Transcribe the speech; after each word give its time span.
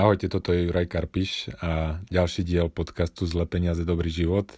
Ahojte, 0.00 0.32
toto 0.32 0.56
je 0.56 0.64
Juraj 0.64 0.88
Karpiš 0.88 1.52
a 1.60 2.00
ďalší 2.08 2.40
diel 2.40 2.72
podcastu 2.72 3.28
Zle 3.28 3.44
peniaze, 3.44 3.84
dobrý 3.84 4.08
život. 4.08 4.48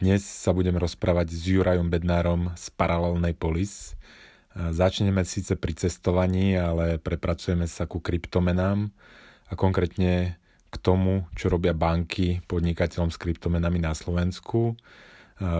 Dnes 0.00 0.24
sa 0.24 0.56
budeme 0.56 0.80
rozprávať 0.80 1.36
s 1.36 1.52
Jurajom 1.52 1.92
Bednárom 1.92 2.48
z 2.56 2.72
Paralelnej 2.72 3.36
Polis. 3.36 3.92
Začneme 4.56 5.28
síce 5.28 5.52
pri 5.60 5.76
cestovaní, 5.76 6.56
ale 6.56 6.96
prepracujeme 6.96 7.68
sa 7.68 7.84
ku 7.84 8.00
kryptomenám 8.00 8.88
a 9.48 9.52
konkrétne 9.52 10.40
k 10.72 10.76
tomu, 10.80 11.28
čo 11.36 11.52
robia 11.52 11.76
banky 11.76 12.40
podnikateľom 12.48 13.12
s 13.12 13.20
kryptomenami 13.20 13.84
na 13.84 13.92
Slovensku. 13.92 14.80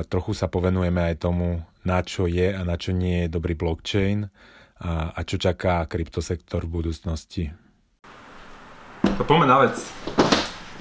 Trochu 0.08 0.32
sa 0.32 0.48
povenujeme 0.48 1.12
aj 1.12 1.20
tomu, 1.20 1.60
na 1.84 2.00
čo 2.00 2.24
je 2.24 2.56
a 2.56 2.64
na 2.64 2.80
čo 2.80 2.96
nie 2.96 3.28
je 3.28 3.36
dobrý 3.36 3.52
blockchain 3.52 4.32
a 4.80 5.20
čo 5.28 5.36
čaká 5.36 5.84
kryptosektor 5.84 6.64
v 6.64 6.80
budúcnosti. 6.80 7.52
To 9.18 9.24
poďme 9.28 9.46
na 9.46 9.58
vec. 9.68 9.76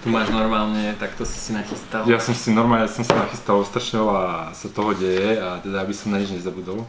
Tu 0.01 0.09
máš 0.09 0.33
normálne, 0.33 0.97
takto 0.97 1.27
si 1.27 1.37
si 1.37 1.51
nachystal. 1.53 2.07
Ja 2.09 2.17
som 2.17 2.33
si 2.33 2.49
normálne, 2.49 2.89
som 2.89 3.05
sa 3.05 3.27
nachystal, 3.27 3.61
strašne 3.67 4.01
veľa 4.01 4.49
sa 4.55 4.67
toho 4.71 4.97
deje 4.97 5.37
a 5.37 5.61
teda 5.61 5.83
aby 5.83 5.93
som 5.93 6.09
na 6.09 6.17
nič 6.17 6.33
nezabudol. 6.33 6.87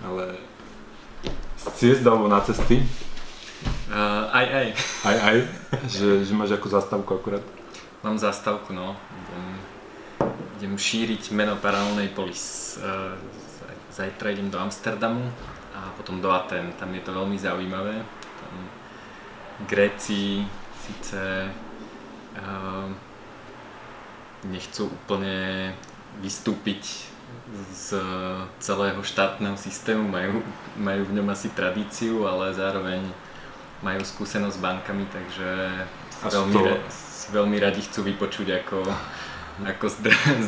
Ale 0.00 0.40
z 1.60 1.64
ciest 1.76 2.02
alebo 2.06 2.32
na 2.32 2.40
cesty? 2.40 2.80
Uh, 3.92 4.32
aj, 4.32 4.46
aj. 4.48 4.66
Aj, 5.04 5.16
aj? 5.28 5.36
že, 5.94 6.24
že 6.24 6.32
máš 6.32 6.56
akú 6.56 6.72
zastavku 6.72 7.10
akurát? 7.12 7.44
Mám 8.00 8.16
zastavku, 8.16 8.72
no. 8.72 8.96
Idem, 9.28 9.46
idem 10.56 10.74
šíriť 10.80 11.36
meno 11.36 11.60
paralelnej 11.60 12.08
polis. 12.16 12.78
Uh, 12.80 13.12
zajtra 13.92 14.32
idem 14.32 14.48
do 14.48 14.56
Amsterdamu 14.56 15.28
a 15.76 15.92
potom 16.00 16.22
do 16.24 16.32
Aten. 16.32 16.72
Tam 16.80 16.88
je 16.96 17.02
to 17.04 17.12
veľmi 17.12 17.36
zaujímavé. 17.36 18.00
Tam 18.40 18.52
Gréci 19.68 20.46
síce 20.82 21.48
uh, 22.38 22.88
nechcú 24.46 24.90
úplne 24.90 25.70
vystúpiť 26.18 27.12
z 27.72 27.96
celého 28.60 29.00
štátneho 29.00 29.56
systému, 29.56 30.04
majú, 30.04 30.44
majú 30.76 31.02
v 31.08 31.14
ňom 31.20 31.28
asi 31.32 31.48
tradíciu, 31.52 32.28
ale 32.28 32.52
zároveň 32.52 33.00
majú 33.82 34.02
skúsenosť 34.04 34.56
s 34.56 34.62
bankami, 34.62 35.04
takže 35.10 35.50
si 36.10 36.26
veľmi, 36.28 36.60
si 36.88 37.26
veľmi 37.34 37.56
radi 37.58 37.80
chcú 37.82 38.06
vypočuť, 38.06 38.62
ako, 38.62 38.78
ako 39.60 39.86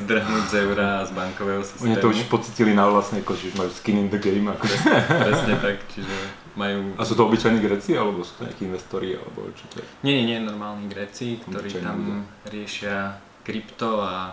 zdrhnúť 0.01 0.45
z 0.49 0.55
eura 0.65 1.01
a 1.01 1.07
z 1.07 1.13
bankového 1.13 1.61
systému. 1.61 1.93
Oni 1.93 2.01
to 2.01 2.09
už 2.09 2.25
pocitili 2.33 2.73
na 2.73 2.89
vlastnej 2.89 3.21
koži, 3.21 3.53
už 3.53 3.61
majú 3.61 3.71
skin 3.71 4.01
in 4.01 4.09
the 4.09 4.17
game. 4.17 4.49
Ako... 4.49 4.65
Presne, 4.65 4.99
presne 5.05 5.55
tak, 5.61 5.77
čiže 5.93 6.17
majú... 6.57 6.97
A 6.97 7.03
sú 7.05 7.13
to 7.13 7.29
obyčajní 7.29 7.61
Gréci, 7.61 7.93
alebo 7.93 8.25
sú 8.25 8.41
to 8.41 8.49
nejakí 8.49 8.65
investori, 8.65 9.15
alebo 9.15 9.53
čo 9.53 9.65
to 9.71 9.85
je? 9.85 9.87
Nie, 10.03 10.25
nie, 10.25 10.35
nie, 10.35 10.39
normálni 10.41 10.89
Gréci, 10.89 11.43
ktorí 11.45 11.69
Obyčajný 11.69 11.85
tam 11.85 11.99
ľudia. 12.01 12.51
riešia 12.51 12.99
krypto 13.45 14.01
a, 14.01 14.33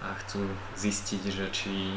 a 0.00 0.08
chcú 0.24 0.48
zistiť, 0.80 1.22
že 1.28 1.46
či 1.52 1.92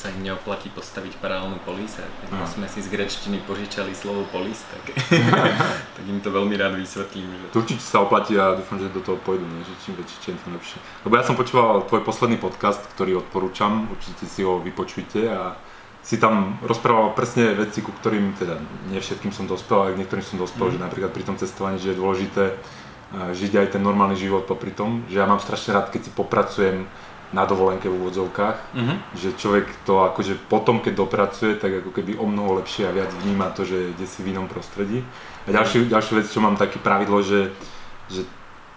sa 0.00 0.08
im 0.08 0.24
neoplatí 0.24 0.72
postaviť 0.72 1.20
paralelnú 1.20 1.60
polis 1.60 2.00
a 2.00 2.08
keď 2.24 2.28
no. 2.32 2.48
sme 2.48 2.64
si 2.72 2.80
z 2.80 2.88
grečtiny 2.88 3.44
požičali 3.44 3.92
slovo 3.92 4.24
polis, 4.32 4.64
tak, 4.72 4.96
tak 6.00 6.04
im 6.08 6.24
to 6.24 6.32
veľmi 6.32 6.56
rád 6.56 6.80
vysvetlím. 6.80 7.28
Že... 7.28 7.44
To 7.52 7.60
určite 7.60 7.84
sa 7.84 8.00
oplatí 8.00 8.32
a 8.40 8.56
dúfam, 8.56 8.80
že 8.80 8.88
do 8.88 9.04
toho 9.04 9.20
pôjdu, 9.20 9.44
ne? 9.44 9.60
že 9.60 9.76
čím 9.84 10.00
väčší, 10.00 10.16
čím 10.24 10.40
to 10.40 10.48
lepšie. 10.56 10.80
Lebo 11.04 11.14
ja 11.20 11.24
som 11.28 11.36
počúval 11.36 11.84
tvoj 11.84 12.00
posledný 12.00 12.40
podcast, 12.40 12.80
ktorý 12.96 13.20
odporúčam, 13.20 13.92
určite 13.92 14.24
si 14.24 14.40
ho 14.40 14.56
vypočujte 14.64 15.28
a 15.28 15.60
si 16.00 16.16
tam 16.16 16.56
rozprával 16.64 17.12
presne 17.12 17.52
veci, 17.52 17.84
ku 17.84 17.92
ktorým, 17.92 18.32
teda 18.32 18.56
nie 18.88 19.04
všetkým 19.04 19.36
som 19.36 19.44
dospel, 19.44 19.84
ale 19.84 19.92
k 19.92 20.00
niektorým 20.00 20.24
som 20.24 20.40
dospel, 20.40 20.72
mm. 20.72 20.72
že 20.72 20.78
napríklad 20.80 21.12
pri 21.12 21.24
tom 21.28 21.36
cestovaní, 21.36 21.76
že 21.76 21.92
je 21.92 22.00
dôležité 22.00 22.44
eh, 22.48 23.36
žiť 23.36 23.52
aj 23.60 23.66
ten 23.76 23.82
normálny 23.84 24.16
život 24.16 24.48
popri 24.48 24.72
tom, 24.72 25.04
že 25.12 25.20
ja 25.20 25.28
mám 25.28 25.44
strašne 25.44 25.76
rád, 25.76 25.92
keď 25.92 26.08
si 26.08 26.10
popracujem 26.16 26.88
na 27.30 27.46
dovolenke 27.46 27.86
v 27.86 27.94
úvodzovkách, 27.94 28.56
mm-hmm. 28.74 28.96
že 29.14 29.28
človek 29.38 29.66
to 29.86 30.02
akože 30.02 30.34
potom, 30.50 30.82
keď 30.82 30.98
dopracuje, 30.98 31.54
tak 31.54 31.86
ako 31.86 31.94
keby 31.94 32.18
o 32.18 32.26
mnoho 32.26 32.58
lepšie 32.58 32.90
a 32.90 32.94
viac 32.94 33.10
vníma 33.22 33.54
to, 33.54 33.62
že 33.62 33.94
ide 33.94 34.06
si 34.06 34.26
v 34.26 34.34
inom 34.34 34.50
prostredí. 34.50 35.06
A 35.46 35.54
ďalšiu, 35.54 35.86
ďalšiu 35.86 36.14
vec, 36.18 36.26
čo 36.26 36.42
mám 36.42 36.58
také 36.58 36.82
pravidlo, 36.82 37.22
že, 37.22 37.54
že 38.10 38.26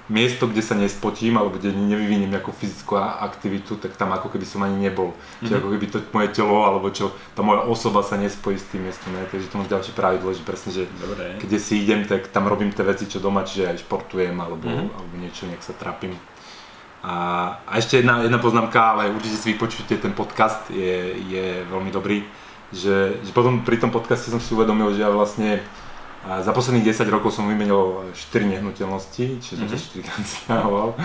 miesto, 0.06 0.46
kde 0.46 0.62
sa 0.62 0.78
nespotím 0.78 1.40
alebo 1.40 1.56
kde 1.56 1.74
nevyviniem 1.74 2.30
nejakú 2.30 2.54
fyzickú 2.54 3.00
aktivitu, 3.00 3.80
tak 3.82 3.98
tam 3.98 4.14
ako 4.14 4.30
keby 4.30 4.46
som 4.46 4.62
ani 4.62 4.78
nebol. 4.78 5.16
Mm-hmm. 5.16 5.42
Čiže 5.50 5.54
mhm. 5.56 5.60
ako 5.64 5.70
keby 5.74 5.86
to 5.90 5.98
moje 6.14 6.30
telo 6.36 6.58
alebo 6.62 6.88
čo, 6.94 7.06
tá 7.34 7.42
moja 7.42 7.66
osoba 7.66 8.06
sa 8.06 8.22
nespojí 8.22 8.62
s 8.62 8.70
tým 8.70 8.86
miestom. 8.86 9.16
Ne? 9.18 9.26
Takže 9.34 9.50
to 9.50 9.56
mám 9.58 9.70
ďalšie 9.72 9.94
pravidlo, 9.98 10.30
že 10.30 10.46
presne, 10.46 10.70
že 10.76 10.84
Dobre. 11.02 11.42
keď 11.42 11.50
si 11.58 11.82
idem, 11.82 12.06
tak 12.06 12.30
tam 12.30 12.46
robím 12.46 12.70
tie 12.70 12.86
veci, 12.86 13.10
čo 13.10 13.18
doma, 13.18 13.48
čiže 13.48 13.74
aj 13.74 13.82
športujem 13.82 14.36
alebo, 14.38 14.62
mm-hmm. 14.68 14.94
alebo 14.94 15.14
niečo, 15.18 15.50
nejak 15.50 15.66
sa 15.66 15.74
trapím. 15.74 16.14
A, 17.04 17.16
a 17.68 17.74
ešte 17.76 18.00
jedna, 18.00 18.24
jedna 18.24 18.40
poznámka, 18.40 18.96
ale 18.96 19.12
určite 19.12 19.36
si 19.36 19.52
vypočujte, 19.52 20.00
ten 20.00 20.16
podcast 20.16 20.72
je, 20.72 21.20
je 21.28 21.68
veľmi 21.68 21.92
dobrý. 21.92 22.24
Že, 22.72 23.22
že 23.28 23.32
potom 23.36 23.62
pri 23.68 23.78
tom 23.78 23.92
podcaste 23.92 24.32
som 24.32 24.40
si 24.40 24.56
uvedomil, 24.56 24.96
že 24.96 25.04
ja 25.04 25.12
vlastne 25.12 25.60
za 26.24 26.56
posledných 26.56 26.96
10 26.96 27.12
rokov 27.12 27.36
som 27.36 27.44
vymenil 27.52 28.08
4 28.16 28.48
nehnuteľnosti, 28.48 29.44
čiže 29.44 29.56
som 29.60 29.68
sa 29.68 29.76
4 29.76 30.08
krát 30.08 30.24
stiahoval. 30.24 30.96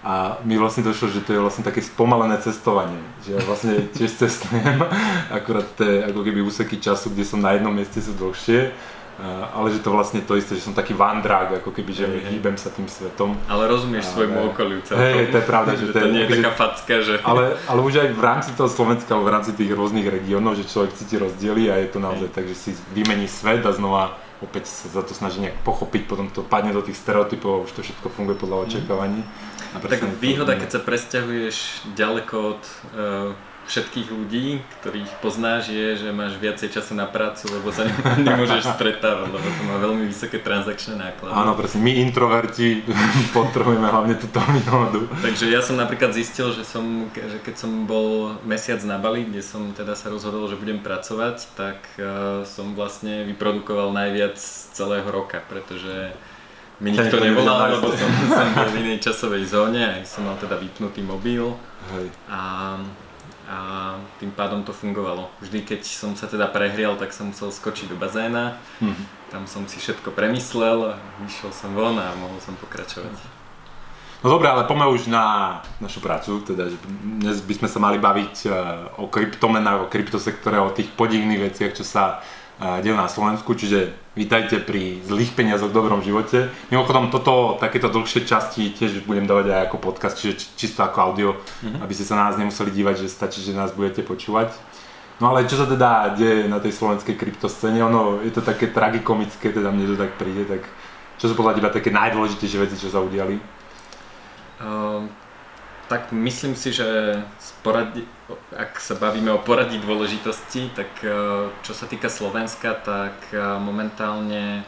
A 0.00 0.38
mi 0.46 0.56
vlastne 0.56 0.86
došlo, 0.86 1.12
že 1.12 1.20
to 1.20 1.34
je 1.34 1.42
vlastne 1.42 1.66
také 1.66 1.82
spomalené 1.82 2.38
cestovanie. 2.40 3.02
Že 3.26 3.30
ja 3.36 3.40
vlastne 3.44 3.74
tiež 3.90 4.16
cestujem, 4.16 4.80
akurát 5.42 5.66
tie 5.74 6.06
ako 6.06 6.22
keby 6.24 6.40
úseky 6.46 6.78
času, 6.78 7.10
kde 7.10 7.26
som 7.26 7.42
na 7.42 7.58
jednom 7.58 7.74
mieste 7.74 7.98
sú 7.98 8.14
dlhšie 8.16 8.70
ale 9.52 9.68
že 9.72 9.84
to 9.84 9.92
vlastne 9.92 10.24
to 10.24 10.34
isté, 10.36 10.56
že 10.56 10.64
som 10.64 10.72
taký 10.72 10.96
vandrák, 10.96 11.60
ako 11.60 11.70
keby, 11.76 11.92
že 11.92 12.04
hey, 12.08 12.36
hýbem 12.36 12.56
sa 12.56 12.72
tým 12.72 12.88
svetom. 12.88 13.36
Ale 13.46 13.68
rozumieš 13.68 14.08
ale... 14.08 14.14
svojmu 14.16 14.38
okoliu 14.52 14.80
celkom. 14.80 15.04
Hej, 15.04 15.28
to 15.28 15.36
je 15.38 15.46
pravda, 15.46 15.70
že, 15.80 15.84
že 15.88 15.92
to, 15.92 16.00
to 16.00 16.08
nie 16.08 16.22
je 16.24 16.28
taká 16.40 16.52
facka, 16.56 16.94
že... 17.04 17.14
Ale, 17.20 17.60
ale 17.68 17.80
už 17.84 17.94
aj 18.00 18.08
v 18.16 18.22
rámci 18.22 18.50
toho 18.56 18.70
Slovenska, 18.72 19.12
alebo 19.12 19.28
v 19.28 19.34
rámci 19.36 19.52
tých 19.52 19.70
rôznych 19.76 20.08
regiónov, 20.08 20.56
že 20.56 20.64
človek 20.64 20.96
cíti 20.96 21.20
rozdiely 21.20 21.68
a 21.68 21.78
je 21.84 21.88
to 21.92 21.98
naozaj 22.00 22.28
hey. 22.32 22.36
tak, 22.36 22.44
že 22.48 22.56
si 22.56 22.70
vymení 22.96 23.28
svet 23.28 23.60
a 23.68 23.72
znova 23.76 24.16
opäť 24.40 24.72
sa 24.72 24.88
za 24.88 25.02
to 25.04 25.12
snaží 25.12 25.44
nejak 25.44 25.60
pochopiť, 25.62 26.08
potom 26.08 26.32
to 26.32 26.40
padne 26.40 26.72
do 26.72 26.80
tých 26.80 26.96
stereotypov 26.96 27.50
a 27.52 27.62
už 27.68 27.76
to 27.76 27.84
všetko 27.84 28.08
funguje 28.08 28.36
podľa 28.40 28.56
mhm. 28.56 28.64
očakávaní. 28.66 29.20
Tak 29.70 30.02
výhoda, 30.18 30.58
keď 30.58 30.68
sa 30.74 30.80
presťahuješ 30.82 31.86
ďaleko 31.94 32.34
od 32.56 32.62
uh, 32.64 33.30
všetkých 33.70 34.08
ľudí, 34.10 34.58
ktorých 34.82 35.22
poznáš, 35.22 35.70
je, 35.70 35.94
že 35.94 36.08
máš 36.10 36.34
viacej 36.42 36.74
času 36.74 36.98
na 36.98 37.06
prácu, 37.06 37.46
lebo 37.54 37.70
sa 37.70 37.86
nemôžeš 38.18 38.74
stretávať, 38.74 39.30
lebo 39.30 39.46
to 39.46 39.62
má 39.70 39.76
veľmi 39.78 40.10
vysoké 40.10 40.42
transakčné 40.42 40.98
náklady. 40.98 41.30
Áno, 41.30 41.54
presne, 41.54 41.78
my 41.78 41.92
introverti 42.02 42.82
potrebujeme 43.38 43.86
hlavne 43.86 44.18
túto 44.18 44.42
výhodu. 44.42 45.06
Takže 45.22 45.46
ja 45.46 45.62
som 45.62 45.78
napríklad 45.78 46.10
zistil, 46.10 46.50
že, 46.50 46.66
som, 46.66 47.06
že 47.14 47.38
keď 47.46 47.54
som 47.62 47.86
bol 47.86 48.34
mesiac 48.42 48.82
na 48.82 48.98
Bali, 48.98 49.30
kde 49.30 49.46
som 49.46 49.70
teda 49.70 49.94
sa 49.94 50.10
rozhodol, 50.10 50.50
že 50.50 50.58
budem 50.58 50.82
pracovať, 50.82 51.54
tak 51.54 51.78
uh, 52.02 52.42
som 52.42 52.74
vlastne 52.74 53.22
vyprodukoval 53.30 53.94
najviac 53.94 54.34
celého 54.74 55.06
roka, 55.06 55.38
pretože 55.46 56.10
mi 56.80 56.90
nikto 56.90 57.20
nevolal, 57.20 57.76
lebo 57.76 57.92
som, 57.92 58.08
som 58.26 58.48
bol 58.56 58.68
v 58.72 58.80
inej 58.82 58.98
časovej 59.04 59.44
zóne, 59.46 60.00
aj 60.00 60.02
som 60.08 60.24
mal 60.24 60.34
teda 60.40 60.56
vypnutý 60.56 61.04
mobil. 61.04 61.52
Hej. 61.92 62.08
A 62.32 62.40
a 63.50 63.98
tým 64.22 64.30
pádom 64.30 64.62
to 64.62 64.70
fungovalo. 64.70 65.26
Vždy, 65.42 65.66
keď 65.66 65.82
som 65.82 66.14
sa 66.14 66.30
teda 66.30 66.46
prehrial, 66.46 66.94
tak 66.94 67.10
som 67.10 67.34
musel 67.34 67.50
skočiť 67.50 67.90
do 67.90 67.98
bazéna, 67.98 68.62
mm-hmm. 68.78 69.34
tam 69.34 69.50
som 69.50 69.66
si 69.66 69.82
všetko 69.82 70.14
premyslel, 70.14 70.94
vyšiel 71.26 71.50
som 71.50 71.74
von 71.74 71.98
a 71.98 72.14
mohol 72.14 72.38
som 72.38 72.54
pokračovať. 72.54 73.10
No 74.22 74.30
dobré, 74.30 74.52
ale 74.52 74.68
poďme 74.70 74.92
už 74.94 75.10
na 75.10 75.58
našu 75.82 75.98
prácu, 75.98 76.44
teda 76.46 76.70
že 76.70 76.76
dnes 77.18 77.40
by 77.42 77.54
sme 77.56 77.68
sa 77.72 77.80
mali 77.80 77.96
baviť 77.96 78.34
e, 78.44 78.48
o 79.00 79.08
kryptomenách, 79.08 79.88
o 79.88 79.90
kryptosektore, 79.90 80.60
o 80.60 80.70
tých 80.70 80.92
podivných 80.92 81.50
veciach, 81.50 81.72
čo 81.74 81.82
sa 81.82 82.22
dejú 82.60 82.92
na 82.92 83.08
Slovensku, 83.08 83.56
čiže 83.56 83.96
vítajte 84.20 84.60
pri 84.60 85.00
zlých 85.08 85.32
peniazoch 85.32 85.72
v 85.72 85.78
dobrom 85.80 86.04
živote. 86.04 86.52
Mimochodom, 86.68 87.08
toto, 87.08 87.56
takéto 87.56 87.88
dlhšie 87.88 88.28
časti 88.28 88.68
tiež 88.76 89.08
budem 89.08 89.24
dávať 89.24 89.48
aj 89.48 89.60
ako 89.72 89.76
podcast, 89.80 90.20
čiže 90.20 90.60
čisto 90.60 90.84
ako 90.84 90.98
audio, 91.00 91.28
mm-hmm. 91.40 91.80
aby 91.80 91.92
ste 91.96 92.04
sa 92.04 92.20
na 92.20 92.28
nás 92.28 92.36
nemuseli 92.36 92.68
dívať, 92.68 93.00
že 93.00 93.08
stačí, 93.08 93.40
že 93.40 93.56
nás 93.56 93.72
budete 93.72 94.04
počúvať. 94.04 94.52
No 95.24 95.32
ale 95.32 95.48
čo 95.48 95.56
sa 95.56 95.64
teda 95.64 96.12
deje 96.20 96.52
na 96.52 96.60
tej 96.60 96.76
slovenskej 96.76 97.16
kryptoscéne, 97.16 97.80
ono 97.80 98.20
je 98.20 98.32
to 98.32 98.44
také 98.44 98.68
tragikomické, 98.68 99.56
teda 99.56 99.72
mne 99.72 99.88
to 99.88 99.96
tak 99.96 100.12
príde, 100.20 100.44
tak 100.44 100.68
čo 101.16 101.32
sú 101.32 101.34
podľa 101.36 101.56
teba 101.56 101.72
také 101.72 101.88
najdôležitejšie 101.88 102.60
veci, 102.60 102.76
čo 102.76 102.92
sa 102.92 103.00
udiali? 103.00 103.40
Um, 104.60 105.08
tak 105.90 106.14
myslím 106.14 106.54
si, 106.54 106.70
že 106.70 107.18
poradi, 107.66 108.06
ak 108.54 108.78
sa 108.78 108.94
bavíme 108.94 109.34
o 109.34 109.42
poradí 109.42 109.74
dôležitosti, 109.82 110.70
tak 110.70 110.86
e, 111.02 111.10
čo 111.66 111.74
sa 111.74 111.90
týka 111.90 112.06
Slovenska, 112.06 112.78
tak 112.78 113.18
e, 113.34 113.42
momentálne 113.58 114.62
e, 114.62 114.64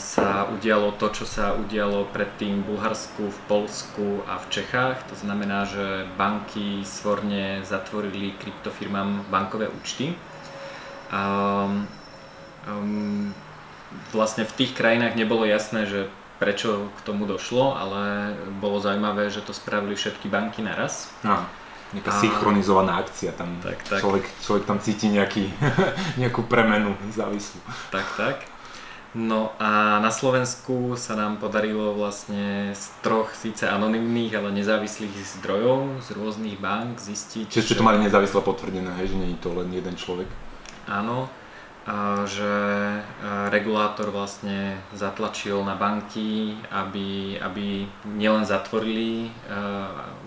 sa 0.00 0.48
udialo 0.48 0.96
to, 0.96 1.12
čo 1.12 1.28
sa 1.28 1.52
udialo 1.52 2.08
predtým 2.16 2.64
v 2.64 2.72
Bulharsku, 2.72 3.28
v 3.28 3.40
Polsku 3.44 4.24
a 4.24 4.40
v 4.40 4.48
Čechách. 4.48 5.04
To 5.12 5.20
znamená, 5.20 5.68
že 5.68 6.08
banky 6.16 6.80
svorne 6.88 7.60
zatvorili 7.68 8.32
kryptofirmám 8.40 9.28
bankové 9.28 9.68
účty. 9.68 10.16
Um, 11.12 11.84
um, 12.64 13.36
vlastne 14.16 14.48
v 14.48 14.56
tých 14.64 14.72
krajinách 14.72 15.12
nebolo 15.12 15.44
jasné, 15.44 15.84
že 15.84 16.08
prečo 16.40 16.88
k 16.96 17.00
tomu 17.04 17.28
došlo, 17.28 17.76
ale 17.76 18.32
bolo 18.58 18.80
zaujímavé, 18.80 19.28
že 19.28 19.44
to 19.44 19.52
spravili 19.52 19.92
všetky 19.92 20.32
banky 20.32 20.64
naraz. 20.64 21.12
Aha. 21.20 21.44
Nejaká 21.92 22.10
a... 22.10 22.20
synchronizovaná 22.22 22.96
akcia, 23.02 23.36
tam 23.36 23.60
tak, 23.60 23.84
tak. 23.84 24.00
Človek, 24.00 24.24
človek 24.40 24.64
tam 24.64 24.80
cíti 24.80 25.12
nejaký, 25.12 25.52
nejakú 26.22 26.48
premenu 26.48 26.96
závislú. 27.12 27.60
Tak, 27.92 28.06
tak. 28.16 28.36
No 29.10 29.50
a 29.58 29.98
na 29.98 30.14
Slovensku 30.14 30.94
sa 30.94 31.18
nám 31.18 31.42
podarilo 31.42 31.98
vlastne 31.98 32.70
z 32.78 32.84
troch 33.02 33.34
síce 33.34 33.66
anonimných, 33.66 34.38
ale 34.38 34.54
nezávislých 34.54 35.10
zdrojov 35.42 35.98
z 35.98 36.08
rôznych 36.14 36.62
bank 36.62 37.02
zistiť... 37.02 37.50
Čiže 37.50 37.74
ste 37.74 37.78
to 37.82 37.82
mali 37.82 37.98
nezávisle 37.98 38.38
potvrdené, 38.38 38.86
hej, 39.02 39.10
že 39.10 39.18
nie 39.18 39.34
je 39.34 39.42
to 39.42 39.50
len 39.50 39.66
jeden 39.74 39.98
človek? 39.98 40.30
Áno, 40.86 41.26
že 42.28 42.52
regulátor 43.48 44.12
vlastne 44.12 44.78
zatlačil 44.92 45.64
na 45.64 45.74
banky, 45.74 46.54
aby, 46.70 47.40
aby 47.40 47.88
nielen 48.04 48.44
zatvorili, 48.44 49.32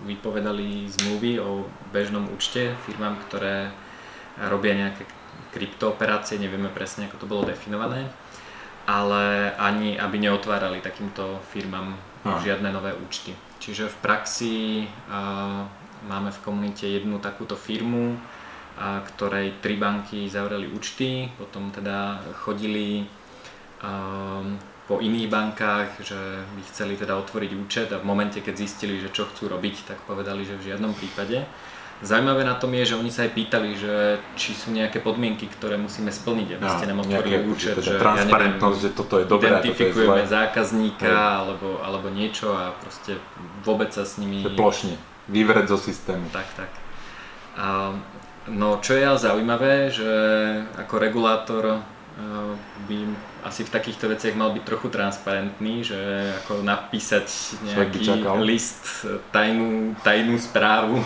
vypovedali 0.04 0.90
zmluvy 0.90 1.38
o 1.40 1.64
bežnom 1.94 2.26
účte 2.34 2.74
firmám, 2.84 3.16
ktoré 3.28 3.70
robia 4.50 4.74
nejaké 4.74 5.06
kryptooperácie, 5.54 6.42
nevieme 6.42 6.68
presne, 6.68 7.06
ako 7.06 7.22
to 7.22 7.30
bolo 7.30 7.46
definované, 7.46 8.10
ale 8.84 9.54
ani 9.54 9.94
aby 9.94 10.18
neotvárali 10.18 10.82
takýmto 10.82 11.38
firmám 11.54 11.94
no. 12.26 12.42
žiadne 12.42 12.74
nové 12.74 12.90
účty. 12.98 13.30
Čiže 13.62 13.88
v 13.88 13.96
praxi 14.02 14.56
máme 16.04 16.34
v 16.34 16.42
komunite 16.42 16.84
jednu 16.84 17.22
takúto 17.22 17.54
firmu, 17.54 18.18
a 18.74 19.00
ktorej 19.06 19.62
tri 19.62 19.78
banky 19.78 20.26
zavreli 20.26 20.66
účty, 20.66 21.30
potom 21.38 21.70
teda 21.70 22.18
chodili 22.42 23.06
um, 23.78 24.58
po 24.84 25.00
iných 25.00 25.28
bankách, 25.30 25.88
že 26.04 26.18
by 26.44 26.62
chceli 26.68 26.98
teda 27.00 27.16
otvoriť 27.16 27.50
účet 27.56 27.88
a 27.94 28.02
v 28.02 28.04
momente, 28.04 28.42
keď 28.44 28.54
zistili, 28.66 29.00
že 29.00 29.14
čo 29.14 29.24
chcú 29.30 29.48
robiť, 29.48 29.88
tak 29.88 29.98
povedali, 30.04 30.44
že 30.44 30.60
v 30.60 30.74
žiadnom 30.74 30.92
prípade. 30.92 31.46
Zaujímavé 32.04 32.44
na 32.44 32.58
tom 32.58 32.74
je, 32.74 32.92
že 32.92 32.98
oni 32.98 33.08
sa 33.08 33.24
aj 33.24 33.32
pýtali, 33.32 33.78
že 33.78 34.18
či 34.36 34.52
sú 34.52 34.74
nejaké 34.74 35.00
podmienky, 35.00 35.46
ktoré 35.46 35.78
musíme 35.80 36.12
splniť, 36.12 36.58
aby 36.58 36.66
ste 36.66 36.84
nám 36.90 37.00
otvorili 37.06 37.38
nejaké, 37.40 37.54
účet. 37.54 37.74
Že, 37.80 37.96
transparentnosť, 37.96 38.60
ja 38.60 38.90
neviem, 38.90 38.92
že 38.92 38.98
toto 38.98 39.14
je 39.16 39.24
dobré 39.24 39.48
Identifikujeme 39.48 40.10
to 40.10 40.20
je 40.20 40.28
zákazníka 40.28 41.14
alebo, 41.14 41.68
alebo 41.80 42.06
niečo 42.10 42.52
a 42.52 42.74
proste 42.76 43.16
vôbec 43.64 43.94
sa 43.94 44.04
s 44.04 44.20
nimi... 44.20 44.42
Plošne, 44.42 44.98
vyvreť 45.32 45.70
zo 45.70 45.78
systému. 45.80 46.28
Tak, 46.28 46.48
tak. 46.58 46.70
A, 47.56 47.94
no 48.48 48.78
čo 48.80 48.96
je 48.96 49.04
ale 49.06 49.18
zaujímavé, 49.18 49.88
že 49.90 50.10
ako 50.76 50.94
regulátor 50.98 51.80
by 52.86 52.98
asi 53.42 53.66
v 53.66 53.74
takýchto 53.74 54.06
veciach 54.08 54.38
mal 54.38 54.54
byť 54.54 54.64
trochu 54.64 54.88
transparentný, 54.88 55.82
že 55.82 55.98
ako 56.44 56.62
napísať 56.62 57.26
nejaký 57.66 58.06
list, 58.40 59.04
tajnú, 59.34 59.98
tajnú 60.00 60.38
správu 60.38 61.02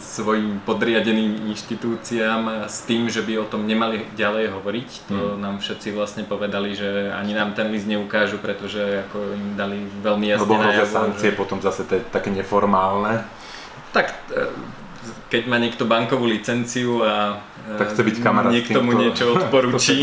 svojim 0.00 0.58
podriadeným 0.66 1.54
inštitúciám 1.54 2.66
s 2.66 2.82
tým, 2.88 3.06
že 3.06 3.22
by 3.22 3.38
o 3.38 3.46
tom 3.46 3.68
nemali 3.68 4.02
ďalej 4.18 4.50
hovoriť. 4.58 4.88
To 5.12 5.38
hmm. 5.38 5.38
nám 5.38 5.56
všetci 5.62 5.94
vlastne 5.94 6.24
povedali, 6.26 6.74
že 6.74 7.12
ani 7.14 7.36
nám 7.36 7.54
ten 7.54 7.70
list 7.70 7.86
neukážu, 7.86 8.42
pretože 8.42 9.06
ako 9.06 9.38
im 9.38 9.54
dali 9.54 9.86
veľmi 10.02 10.34
jasne 10.34 10.50
Lebo 10.50 10.58
najavo, 10.58 10.88
sankcie 10.88 11.30
že... 11.30 11.36
potom 11.38 11.62
zase 11.62 11.86
také 11.86 12.34
neformálne. 12.34 13.22
Tak 13.94 14.12
keď 15.28 15.42
má 15.48 15.56
niekto 15.60 15.84
bankovú 15.84 16.26
licenciu 16.28 17.04
a 17.04 17.42
tak 17.68 17.92
chce 17.92 18.00
byť 18.00 18.16
kamarát 18.24 18.48
niekto 18.48 18.80
mu 18.80 18.96
niečo 18.96 19.28
odporúči. 19.36 20.00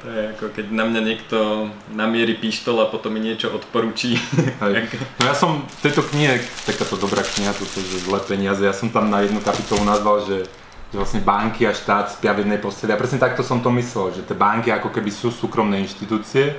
to 0.00 0.08
je 0.08 0.22
ako 0.32 0.44
keď 0.56 0.66
na 0.72 0.84
mňa 0.88 1.00
niekto 1.04 1.68
namierí 1.92 2.40
pištol 2.40 2.80
a 2.80 2.88
potom 2.88 3.12
mi 3.12 3.20
niečo 3.20 3.52
odporúči. 3.52 4.16
no 5.20 5.22
ja 5.24 5.36
som 5.36 5.68
v 5.68 5.78
tejto 5.84 6.00
knihe, 6.08 6.40
takáto 6.64 6.96
dobrá 6.96 7.20
kniha, 7.20 7.52
toto 7.52 7.84
že 7.84 8.08
zlé 8.08 8.20
peniaze, 8.24 8.64
ja 8.64 8.72
som 8.72 8.88
tam 8.88 9.12
na 9.12 9.20
jednu 9.20 9.44
kapitolu 9.44 9.84
nazval, 9.84 10.24
že 10.24 10.48
že 10.86 11.02
vlastne 11.02 11.18
banky 11.18 11.66
a 11.66 11.74
štát 11.74 12.14
spia 12.14 12.30
v 12.30 12.46
jednej 12.46 12.62
posteli. 12.62 12.94
A 12.94 13.00
presne 13.00 13.18
takto 13.18 13.42
som 13.42 13.58
to 13.58 13.74
myslel, 13.74 14.14
že 14.14 14.22
tie 14.22 14.38
banky 14.38 14.70
ako 14.70 14.94
keby 14.94 15.10
sú 15.10 15.34
súkromné 15.34 15.82
inštitúcie 15.82 16.54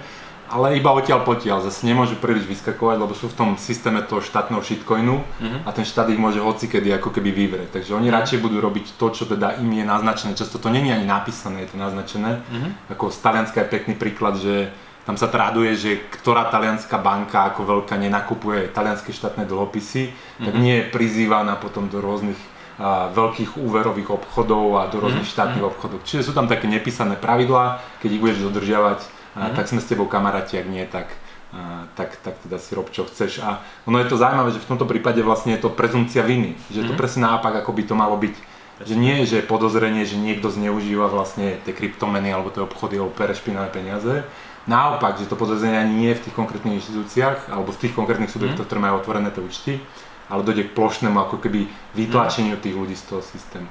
ale 0.48 0.80
iba 0.80 0.96
odtiaľ 0.96 1.28
potiaľ, 1.28 1.68
zase 1.68 1.84
nemôžu 1.84 2.16
príliš 2.18 2.48
vyskakovať, 2.48 2.98
lebo 3.04 3.12
sú 3.12 3.28
v 3.28 3.36
tom 3.36 3.50
systéme 3.60 4.00
toho 4.04 4.24
štátneho 4.24 4.64
shitcoinu 4.64 5.20
mm-hmm. 5.20 5.68
a 5.68 5.70
ten 5.76 5.84
štát 5.84 6.08
ich 6.08 6.20
môže 6.20 6.40
hocikedy 6.40 6.88
ako 6.96 7.12
keby 7.12 7.36
vyvrieť. 7.36 7.70
Takže 7.76 7.92
oni 7.92 8.08
mm-hmm. 8.08 8.18
radšej 8.24 8.40
budú 8.40 8.58
robiť 8.64 8.96
to, 8.96 9.08
čo 9.12 9.24
teda 9.28 9.60
im 9.60 9.68
je 9.68 9.84
naznačené. 9.84 10.40
Často 10.40 10.56
to 10.58 10.72
není 10.72 10.88
ani 10.96 11.04
napísané, 11.04 11.68
je 11.68 11.76
to 11.76 11.78
naznačené. 11.78 12.40
Mm-hmm. 12.40 12.72
Ako 12.96 13.12
z 13.12 13.20
Talianska 13.20 13.58
je 13.64 13.74
pekný 13.76 13.94
príklad, 14.00 14.40
že 14.40 14.72
tam 15.04 15.16
sa 15.16 15.32
traduje, 15.32 15.72
že 15.76 16.04
ktorá 16.20 16.52
talianská 16.52 17.00
banka 17.00 17.48
ako 17.52 17.64
veľká 17.64 17.96
nenakupuje 17.96 18.76
talianské 18.76 19.12
štátne 19.12 19.48
dlhopisy, 19.48 20.12
mm-hmm. 20.12 20.46
tak 20.48 20.54
mhm. 20.56 20.62
nie 20.64 20.76
je 20.80 20.90
prizývaná 20.92 21.60
potom 21.60 21.92
do 21.92 22.00
rôznych 22.00 22.40
a, 22.80 23.12
veľkých 23.12 23.60
úverových 23.60 24.16
obchodov 24.16 24.80
a 24.80 24.88
do 24.88 25.04
rôznych 25.04 25.28
mm-hmm. 25.28 25.40
štátnych 25.40 25.66
obchodov. 25.66 26.04
Čiže 26.08 26.28
sú 26.28 26.32
tam 26.32 26.48
také 26.48 26.72
nepísané 26.72 27.20
pravidlá, 27.20 27.84
keď 28.00 28.10
ich 28.16 28.24
budeš 28.24 28.40
dodržiavať, 28.52 29.17
mm-hmm. 29.38 29.58
tak 29.58 29.70
sme 29.70 29.80
s 29.84 29.90
tebou 29.90 30.10
kamaráti, 30.10 30.58
ak 30.58 30.68
nie, 30.68 30.84
tak, 30.90 31.14
tak, 31.94 32.18
tak 32.26 32.36
teda 32.42 32.58
si 32.58 32.74
rob 32.74 32.90
čo 32.90 33.06
chceš. 33.06 33.46
A 33.46 33.62
ono 33.86 34.02
je 34.02 34.10
to 34.10 34.18
zaujímavé, 34.18 34.50
že 34.52 34.64
v 34.64 34.70
tomto 34.74 34.90
prípade 34.90 35.22
vlastne 35.22 35.54
je 35.54 35.62
to 35.62 35.70
prezumcia 35.70 36.26
viny, 36.26 36.58
že 36.74 36.82
je 36.82 36.86
to 36.86 36.94
mm-hmm. 36.94 37.00
presne 37.00 37.26
naopak, 37.26 37.62
ako 37.62 37.72
by 37.74 37.84
to 37.86 37.96
malo 37.96 38.18
byť. 38.18 38.36
Že 38.78 38.94
nie 38.94 39.26
je, 39.26 39.42
že 39.42 39.50
podozrenie, 39.50 40.06
že 40.06 40.22
niekto 40.22 40.54
zneužíva 40.54 41.10
vlastne 41.10 41.58
tie 41.66 41.74
kryptomeny 41.74 42.30
alebo 42.30 42.54
tie 42.54 42.62
obchody 42.62 43.02
alebo 43.02 43.10
pere 43.10 43.34
špinavé 43.34 43.74
peniaze. 43.74 44.22
Naopak, 44.70 45.18
že 45.18 45.26
to 45.26 45.40
podozrenie 45.40 45.82
ani 45.82 45.94
nie 45.98 46.10
je 46.14 46.20
v 46.22 46.24
tých 46.30 46.36
konkrétnych 46.38 46.78
inštitúciách 46.84 47.50
alebo 47.50 47.74
v 47.74 47.82
tých 47.82 47.98
konkrétnych 47.98 48.30
subjektoch, 48.30 48.68
mm. 48.68 48.70
ktoré 48.70 48.80
majú 48.84 49.02
otvorené 49.02 49.34
tie 49.34 49.42
účty, 49.42 49.74
ale 50.30 50.46
dojde 50.46 50.70
k 50.70 50.76
plošnému 50.76 51.18
ako 51.18 51.42
keby 51.42 51.66
vytlačeniu 51.96 52.60
tých 52.62 52.76
ľudí 52.76 52.94
z 52.94 53.04
toho 53.08 53.24
systému. 53.26 53.66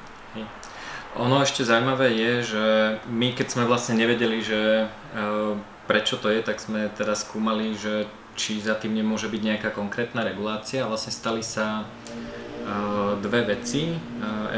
Ono 1.16 1.40
ešte 1.40 1.64
zaujímavé 1.64 2.12
je, 2.12 2.32
že 2.44 2.64
my 3.08 3.32
keď 3.32 3.46
sme 3.48 3.64
vlastne 3.64 3.96
nevedeli, 3.96 4.44
že 4.44 4.84
e, 4.84 4.86
prečo 5.88 6.20
to 6.20 6.28
je, 6.28 6.44
tak 6.44 6.60
sme 6.60 6.92
teraz 6.92 7.24
skúmali, 7.24 7.72
že 7.72 8.04
či 8.36 8.60
za 8.60 8.76
tým 8.76 8.92
nemôže 8.92 9.32
byť 9.32 9.40
nejaká 9.40 9.72
konkrétna 9.72 10.20
regulácia. 10.28 10.84
Vlastne 10.84 11.16
stali 11.16 11.40
sa 11.40 11.80
e, 11.80 11.84
dve 13.24 13.48
veci. 13.48 13.96
E, 13.96 13.98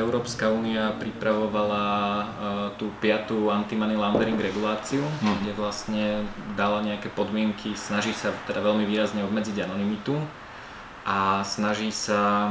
Európska 0.03 0.51
únia 0.51 0.99
pripravovala 0.99 1.87
tú 2.75 2.91
piatú 2.99 3.55
anti-money 3.55 3.95
laundering 3.95 4.39
reguláciu, 4.39 5.03
hmm. 5.03 5.37
kde 5.43 5.53
vlastne 5.55 6.05
dala 6.59 6.83
nejaké 6.83 7.07
podmienky, 7.15 7.79
snaží 7.79 8.11
sa 8.11 8.35
teda 8.51 8.63
veľmi 8.63 8.83
výrazne 8.83 9.23
obmedziť 9.23 9.63
anonymitu 9.63 10.19
a 11.07 11.43
snaží 11.47 11.95
sa 11.95 12.51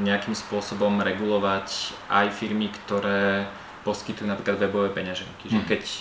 nejakým 0.00 0.34
spôsobom 0.34 1.00
regulovať 1.00 1.94
aj 2.08 2.26
firmy, 2.34 2.72
ktoré 2.72 3.46
poskytujú 3.80 4.28
napríklad 4.28 4.60
webové 4.60 4.92
peňaženky. 4.92 5.48
Že 5.48 5.60
mhm. 5.64 5.66
keď 5.68 5.82
uh, 5.84 6.00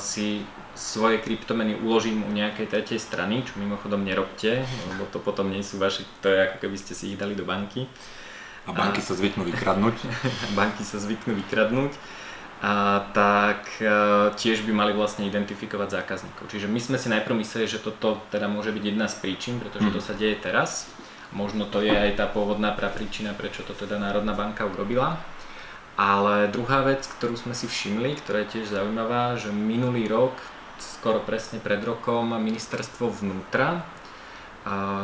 si 0.00 0.44
svoje 0.78 1.18
kryptomeny 1.18 1.74
uložím 1.74 2.22
u 2.22 2.30
nejakej 2.30 2.70
tretej 2.70 3.02
strany, 3.02 3.42
čo 3.42 3.58
mimochodom 3.58 4.06
nerobte, 4.06 4.62
lebo 4.94 5.10
to 5.10 5.18
potom 5.18 5.50
nie 5.50 5.66
sú 5.66 5.76
vaše, 5.82 6.06
to 6.22 6.30
je 6.30 6.38
ako 6.38 6.56
keby 6.62 6.76
ste 6.78 6.94
si 6.94 7.04
ich 7.12 7.18
dali 7.18 7.34
do 7.34 7.42
banky. 7.42 7.90
A 8.68 8.70
banky 8.70 9.02
a, 9.02 9.04
sa 9.04 9.18
zvyknú 9.18 9.42
vykradnúť. 9.48 9.96
banky 10.58 10.86
sa 10.86 11.02
zvyknú 11.02 11.34
vykradnúť. 11.34 11.98
A, 12.62 13.06
tak 13.10 13.66
a, 13.82 14.30
e, 14.30 14.38
tiež 14.38 14.62
by 14.62 14.70
mali 14.70 14.92
vlastne 14.94 15.26
identifikovať 15.26 15.98
zákazníkov. 15.98 16.46
Čiže 16.46 16.70
my 16.70 16.78
sme 16.78 16.94
si 17.00 17.10
najprv 17.10 17.42
mysleli, 17.42 17.66
že 17.66 17.82
toto 17.82 18.22
teda 18.30 18.46
môže 18.46 18.70
byť 18.70 18.84
jedna 18.84 19.10
z 19.10 19.18
príčin, 19.18 19.58
pretože 19.58 19.88
mm. 19.88 19.94
to 19.94 20.00
sa 20.02 20.14
deje 20.14 20.38
teraz 20.38 20.86
Možno 21.32 21.68
to 21.68 21.84
je 21.84 21.92
aj 21.92 22.16
tá 22.16 22.24
pôvodná 22.24 22.72
príčina, 22.72 23.36
prečo 23.36 23.60
to 23.62 23.76
teda 23.76 24.00
Národná 24.00 24.32
banka 24.32 24.64
urobila. 24.64 25.20
Ale 25.98 26.48
druhá 26.48 26.86
vec, 26.86 27.04
ktorú 27.04 27.34
sme 27.34 27.52
si 27.58 27.66
všimli, 27.66 28.22
ktorá 28.22 28.46
je 28.46 28.62
tiež 28.62 28.70
zaujímavá, 28.70 29.34
že 29.34 29.50
minulý 29.50 30.06
rok, 30.06 30.32
skoro 30.78 31.18
presne 31.18 31.58
pred 31.58 31.82
rokom, 31.82 32.38
ministerstvo 32.38 33.10
vnútra, 33.10 33.82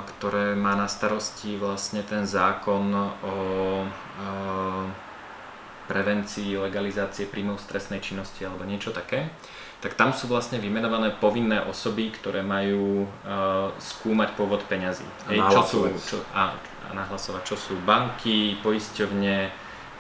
ktoré 0.07 0.55
má 0.55 0.79
na 0.79 0.87
starosti 0.87 1.59
vlastne 1.59 2.07
ten 2.07 2.31
zákon 2.31 2.95
o 3.27 3.35
prevencii 5.91 6.57
legalizácie 6.57 7.29
príjmov 7.29 7.61
stresnej 7.61 8.01
činnosti 8.01 8.47
alebo 8.47 8.65
niečo 8.65 8.95
také, 8.95 9.29
tak 9.85 10.01
tam 10.01 10.17
sú 10.17 10.33
vlastne 10.33 10.57
vymenované 10.57 11.13
povinné 11.13 11.61
osoby, 11.61 12.09
ktoré 12.09 12.41
majú 12.41 13.05
uh, 13.05 13.69
skúmať 13.77 14.33
pôvod 14.33 14.65
peňazí. 14.65 15.05
A 15.29 15.37
Hej, 15.37 15.41
čo 15.53 15.61
sú, 15.61 15.79
čo, 16.01 16.17
a, 16.33 16.57
a 16.57 16.89
nahlasovať, 16.97 17.45
čo 17.45 17.57
sú 17.61 17.77
banky, 17.85 18.57
poisťovne, 18.65 19.53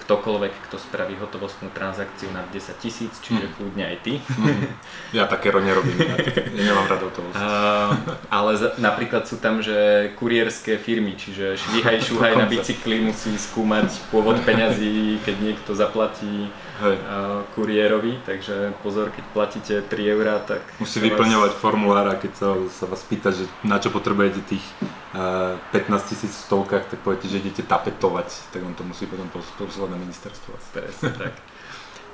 ktokoľvek, 0.04 0.52
kto 0.68 0.76
spraví 0.76 1.16
hotovostnú 1.16 1.72
transakciu 1.72 2.28
nad 2.36 2.44
10 2.52 2.76
tisíc, 2.76 3.12
čiže 3.24 3.48
mm. 3.48 3.52
kľudne 3.56 3.84
aj 3.88 3.96
ty. 4.04 4.12
Mm. 4.36 4.68
Ja 5.16 5.24
také 5.30 5.48
nerobím, 5.54 5.96
ja, 5.96 6.18
ja 6.18 6.44
nemám 6.52 6.90
rado 6.90 7.08
to. 7.14 7.22
Uh, 7.32 7.94
ale 8.28 8.58
za, 8.58 8.76
napríklad 8.76 9.24
sú 9.24 9.40
tam, 9.40 9.62
že 9.64 10.10
kuriérske 10.18 10.76
firmy, 10.76 11.16
čiže 11.16 11.56
švíhaj, 11.56 12.02
šúhaj 12.04 12.34
na 12.36 12.46
bicykli 12.50 13.00
musí 13.00 13.32
skúmať 13.38 13.94
pôvod 14.10 14.36
peňazí, 14.42 15.22
keď 15.24 15.36
niekto 15.40 15.70
zaplatí 15.72 16.50
Hej. 16.82 16.98
Uh, 17.06 17.46
kuriérovi, 17.54 18.18
takže 18.26 18.74
pozor, 18.82 19.14
keď 19.14 19.24
platíte 19.30 19.74
3 19.86 20.14
eurá, 20.18 20.42
tak... 20.42 20.66
Musí 20.82 20.98
vyplňovať 20.98 21.52
vás... 21.54 21.62
formulár 21.62 22.10
a 22.10 22.18
keď 22.18 22.32
sa, 22.34 22.48
sa 22.66 22.84
vás 22.90 23.06
pýta, 23.06 23.30
že 23.30 23.46
na 23.62 23.78
čo 23.78 23.94
potrebujete 23.94 24.42
tých 24.42 24.66
15 25.14 26.10
tisíc 26.10 26.34
v 26.34 26.44
stovkách, 26.50 26.90
tak 26.90 26.98
poviete, 27.06 27.30
že 27.30 27.38
idete 27.38 27.62
tapetovať, 27.62 28.50
tak 28.50 28.66
on 28.66 28.74
to 28.74 28.82
musí 28.82 29.06
potom 29.06 29.30
poslať 29.30 29.90
na 29.90 29.98
ministerstvo. 29.98 30.58
Presne 30.74 31.10
tak. 31.14 31.34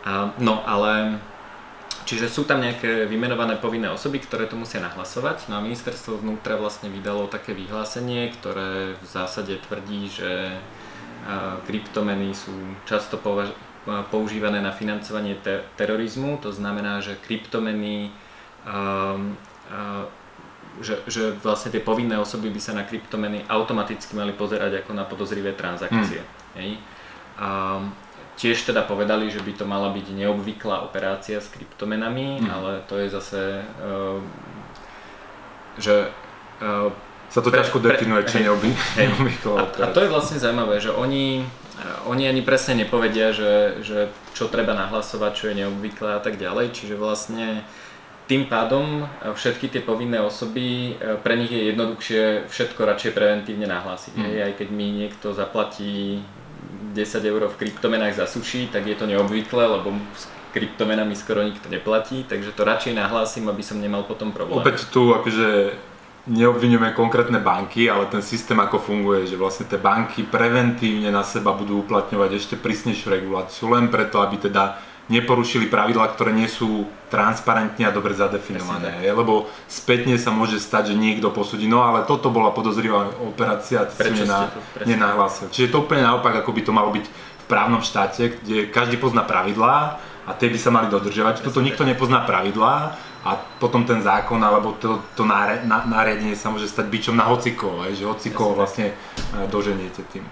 A, 0.04 0.33
no 0.40 0.61
ale 0.64 1.21
Čiže 2.11 2.33
sú 2.33 2.42
tam 2.49 2.64
nejaké 2.64 3.07
vymenované 3.07 3.61
povinné 3.61 3.87
osoby, 3.87 4.19
ktoré 4.19 4.50
to 4.50 4.59
musia 4.59 4.83
nahlasovať. 4.83 5.47
No 5.47 5.61
a 5.61 5.64
ministerstvo 5.64 6.19
vnútra 6.19 6.59
vlastne 6.59 6.90
vydalo 6.90 7.30
také 7.30 7.54
vyhlásenie, 7.54 8.35
ktoré 8.35 8.99
v 8.99 9.07
zásade 9.07 9.61
tvrdí, 9.69 10.11
že 10.11 10.59
kryptomeny 11.69 12.35
sú 12.35 12.50
často 12.88 13.21
používané 14.11 14.59
na 14.59 14.73
financovanie 14.73 15.37
te- 15.38 15.62
terorizmu, 15.76 16.40
to 16.40 16.50
znamená, 16.50 16.99
že 17.04 17.21
kryptomeny, 17.21 18.11
um, 18.64 19.37
uh, 19.71 20.09
že, 20.78 21.02
že 21.10 21.34
vlastne 21.42 21.74
tie 21.74 21.82
povinné 21.82 22.14
osoby 22.16 22.48
by 22.48 22.60
sa 22.62 22.72
na 22.72 22.86
kryptomeny 22.86 23.42
automaticky 23.50 24.14
mali 24.14 24.30
pozerať 24.30 24.86
ako 24.86 24.90
na 24.94 25.02
podozrivé 25.02 25.52
transakcie. 25.58 26.22
Hmm. 26.22 26.54
Hej. 26.54 26.70
Um, 27.40 27.82
tiež 28.38 28.62
teda 28.62 28.86
povedali, 28.86 29.28
že 29.28 29.42
by 29.42 29.52
to 29.58 29.64
mala 29.66 29.90
byť 29.90 30.06
neobvyklá 30.14 30.86
operácia 30.86 31.42
s 31.42 31.50
kryptomenami, 31.50 32.40
hmm. 32.40 32.48
ale 32.48 32.70
to 32.86 32.96
je 32.96 33.06
zase, 33.10 33.42
uh, 33.60 34.22
že 35.76 36.08
uh, 36.62 36.88
sa 37.30 37.40
to 37.42 37.50
pre, 37.50 37.60
ťažko 37.60 37.78
definuje, 37.82 38.22
či 38.30 38.42
neobvyklá 38.46 39.54
operácia. 39.66 39.84
A, 39.84 39.90
a 39.90 39.94
to 39.94 40.00
je 40.06 40.12
vlastne 40.12 40.38
zaujímavé, 40.38 40.78
že 40.78 40.94
oni 40.94 41.44
oni 42.06 42.28
ani 42.28 42.42
presne 42.44 42.76
nepovedia, 42.84 43.32
že, 43.32 43.80
že 43.80 43.98
čo 44.36 44.52
treba 44.52 44.76
nahlasovať, 44.76 45.32
čo 45.32 45.44
je 45.48 45.64
neobvyklé 45.64 46.16
a 46.16 46.20
tak 46.20 46.36
ďalej, 46.36 46.76
čiže 46.76 47.00
vlastne 47.00 47.64
tým 48.30 48.46
pádom 48.46 49.10
všetky 49.34 49.75
tie 49.75 49.82
povinné 49.82 50.22
osoby, 50.22 50.94
e, 50.94 51.18
pre 51.18 51.34
nich 51.34 51.50
je 51.50 51.75
jednoduchšie 51.75 52.46
všetko 52.46 52.87
radšej 52.87 53.10
preventívne 53.10 53.66
nahlásiť. 53.66 54.14
Mm. 54.14 54.22
Hej, 54.22 54.37
aj 54.46 54.52
keď 54.54 54.68
mi 54.70 54.87
niekto 54.94 55.34
zaplatí 55.34 56.22
10 56.94 57.26
eur 57.26 57.50
v 57.50 57.58
kryptomenách 57.58 58.14
za 58.14 58.30
suši, 58.30 58.70
tak 58.70 58.87
je 58.87 58.94
to 58.94 59.10
neobvyklé, 59.10 59.66
lebo 59.66 59.90
s 60.14 60.30
kryptomenami 60.54 61.18
skoro 61.18 61.42
nikto 61.42 61.66
neplatí, 61.66 62.22
takže 62.22 62.54
to 62.54 62.62
radšej 62.62 62.94
nahlásim, 62.94 63.50
aby 63.50 63.66
som 63.66 63.82
nemal 63.82 64.06
potom 64.06 64.30
problém. 64.30 64.62
Opäť 64.62 64.87
tu 64.94 65.10
akože 65.10 65.75
neobvinujeme 66.30 66.94
konkrétne 66.94 67.42
banky, 67.42 67.90
ale 67.90 68.06
ten 68.06 68.22
systém 68.22 68.58
ako 68.62 68.78
funguje, 68.78 69.26
že 69.26 69.34
vlastne 69.34 69.66
tie 69.66 69.78
banky 69.78 70.22
preventívne 70.22 71.10
na 71.10 71.26
seba 71.26 71.50
budú 71.50 71.82
uplatňovať 71.82 72.30
ešte 72.38 72.54
prísnejšiu 72.54 73.10
reguláciu, 73.10 73.75
len 73.75 73.90
preto, 73.90 74.22
aby 74.22 74.38
teda 74.38 74.89
neporušili 75.10 75.66
pravidlá, 75.66 76.14
ktoré 76.14 76.30
nie 76.30 76.46
sú 76.46 76.86
transparentne 77.10 77.90
a 77.90 77.92
dobre 77.92 78.14
zadefinované. 78.14 79.02
Je, 79.02 79.10
lebo 79.10 79.50
spätne 79.66 80.14
sa 80.14 80.30
môže 80.30 80.62
stať, 80.62 80.94
že 80.94 81.02
niekto 81.02 81.34
posúdi, 81.34 81.66
no 81.66 81.82
ale 81.82 82.06
toto 82.06 82.30
bola 82.30 82.54
podozrivá 82.54 83.10
operácia, 83.18 83.84
ty 83.90 83.98
si 83.98 84.22
nená, 84.22 84.54
nenahlásil. 84.86 85.50
Čiže 85.50 85.74
to 85.74 85.82
úplne 85.82 86.06
naopak, 86.06 86.38
ako 86.38 86.54
by 86.54 86.62
to 86.62 86.72
malo 86.72 86.94
byť 86.94 87.04
v 87.10 87.44
právnom 87.50 87.82
štáte, 87.82 88.38
kde 88.40 88.70
každý 88.70 88.96
pozná 88.96 89.26
pravidlá 89.26 89.98
a 90.24 90.30
tie 90.38 90.46
by 90.46 90.58
sa 90.62 90.70
mali 90.70 90.86
dodržiavať. 90.86 91.42
Toto 91.42 91.58
nikto 91.58 91.82
nepozná 91.82 92.22
pravidlá 92.22 92.94
a 93.26 93.30
potom 93.58 93.82
ten 93.82 93.98
zákon 94.00 94.38
alebo 94.38 94.78
to, 94.78 95.02
to 95.18 95.26
nariadenie 95.26 96.38
sa 96.38 96.54
môže 96.54 96.70
stať 96.70 96.86
byčom 96.86 97.18
na 97.18 97.26
hocikov, 97.26 97.82
že 97.92 98.06
hocikov 98.06 98.54
vlastne 98.54 98.94
e, 98.94 98.94
doženiete 99.50 100.06
tým. 100.08 100.24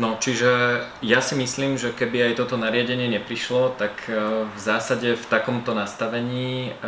No, 0.00 0.16
čiže 0.16 0.80
ja 1.04 1.20
si 1.20 1.36
myslím, 1.36 1.76
že 1.76 1.92
keby 1.92 2.32
aj 2.32 2.40
toto 2.40 2.56
nariadenie 2.56 3.04
neprišlo, 3.20 3.76
tak 3.76 4.08
e, 4.08 4.16
v 4.48 4.58
zásade 4.58 5.12
v 5.12 5.24
takomto 5.28 5.76
nastavení 5.76 6.72
e, 6.72 6.80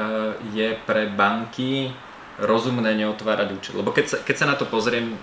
je 0.56 0.72
pre 0.88 1.12
banky 1.12 1.92
rozumné 2.40 2.96
neotvárať 2.96 3.48
účet. 3.52 3.74
Lebo 3.76 3.92
keď 3.92 4.06
sa, 4.08 4.16
keď 4.24 4.36
sa 4.40 4.46
na 4.48 4.56
to 4.56 4.64
pozriem 4.64 5.14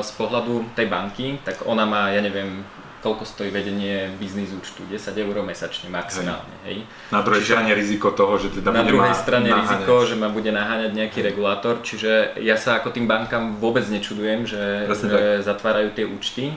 z 0.00 0.10
pohľadu 0.16 0.72
tej 0.72 0.88
banky, 0.88 1.36
tak 1.44 1.60
ona 1.68 1.84
má, 1.84 2.08
ja 2.08 2.24
neviem, 2.24 2.64
koľko 3.04 3.28
stojí 3.28 3.52
vedenie 3.52 4.08
biznis 4.16 4.48
účtu, 4.48 4.80
10 4.88 4.96
eur 5.12 5.36
mesačne 5.44 5.92
maximálne. 5.92 6.56
Hej. 6.64 6.88
Na 7.12 7.20
druhej 7.20 7.44
čiže, 7.44 7.52
strane 7.52 7.72
riziko 7.76 8.08
toho, 8.16 8.40
že 8.40 8.48
teda 8.48 8.72
Na 8.72 8.80
druhej 8.80 9.12
strane 9.12 9.52
naháňať. 9.52 9.84
riziko, 9.84 9.92
že 10.08 10.16
ma 10.16 10.32
bude 10.32 10.48
naháňať 10.48 10.90
nejaký 10.96 11.20
regulátor, 11.20 11.84
čiže 11.84 12.40
ja 12.40 12.56
sa 12.56 12.80
ako 12.80 12.96
tým 12.96 13.04
bankám 13.04 13.60
vôbec 13.60 13.84
nečudujem, 13.92 14.48
že, 14.48 14.88
že 14.88 15.44
zatvárajú 15.44 15.92
tie 15.92 16.08
účty. 16.08 16.56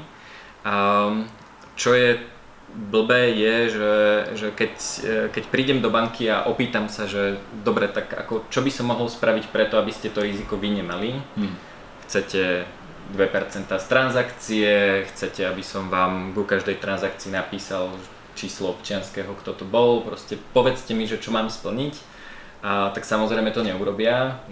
A 0.66 0.74
čo 1.78 1.94
je 1.94 2.18
blbé 2.78 3.32
je, 3.34 3.56
že, 3.74 3.96
že 4.36 4.48
keď, 4.52 4.74
keď 5.32 5.44
prídem 5.48 5.80
do 5.80 5.90
banky 5.90 6.28
a 6.28 6.46
opýtam 6.46 6.92
sa, 6.92 7.08
že 7.08 7.40
dobre, 7.64 7.88
tak 7.88 8.12
ako, 8.12 8.46
čo 8.52 8.60
by 8.62 8.72
som 8.72 8.92
mohol 8.92 9.08
spraviť 9.08 9.50
preto, 9.50 9.80
aby 9.80 9.90
ste 9.90 10.12
to 10.12 10.22
riziko 10.22 10.60
vy 10.60 10.84
nemali, 10.84 11.16
hmm. 11.16 11.56
chcete 12.06 12.68
2% 13.16 13.72
z 13.72 13.86
transakcie, 13.88 14.72
chcete, 15.10 15.48
aby 15.48 15.64
som 15.64 15.88
vám 15.88 16.36
ku 16.36 16.44
každej 16.44 16.78
transakcii 16.84 17.32
napísal 17.32 17.96
číslo 18.36 18.76
občianského, 18.76 19.32
kto 19.42 19.64
to 19.64 19.66
bol, 19.66 20.04
proste 20.04 20.38
povedzte 20.54 20.92
mi, 20.94 21.08
že 21.10 21.18
čo 21.18 21.32
mám 21.34 21.50
splniť. 21.50 21.96
A, 22.62 22.92
tak 22.92 23.08
samozrejme 23.08 23.50
to 23.54 23.64
neurobia, 23.64 24.44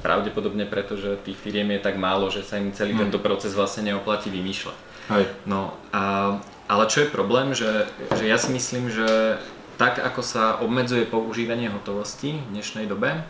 pravdepodobne 0.00 0.64
preto, 0.64 0.94
že 0.94 1.18
tých 1.26 1.36
firiem 1.36 1.74
je 1.74 1.80
tak 1.82 1.98
málo, 1.98 2.30
že 2.30 2.46
sa 2.46 2.56
im 2.56 2.70
celý 2.70 2.94
hmm. 2.94 3.08
tento 3.08 3.18
proces 3.18 3.52
vlastne 3.52 3.90
neoplatí 3.90 4.30
vymýšľať. 4.30 4.91
Hej. 5.10 5.26
No, 5.48 5.74
a, 5.90 6.38
ale 6.68 6.84
čo 6.86 7.02
je 7.02 7.14
problém, 7.14 7.56
že, 7.56 7.90
že 8.14 8.28
ja 8.28 8.38
si 8.38 8.52
myslím, 8.54 8.92
že 8.92 9.40
tak 9.80 9.98
ako 9.98 10.22
sa 10.22 10.62
obmedzuje 10.62 11.08
používanie 11.08 11.66
hotovosti 11.66 12.38
v 12.38 12.50
dnešnej 12.54 12.86
dobe, 12.86 13.24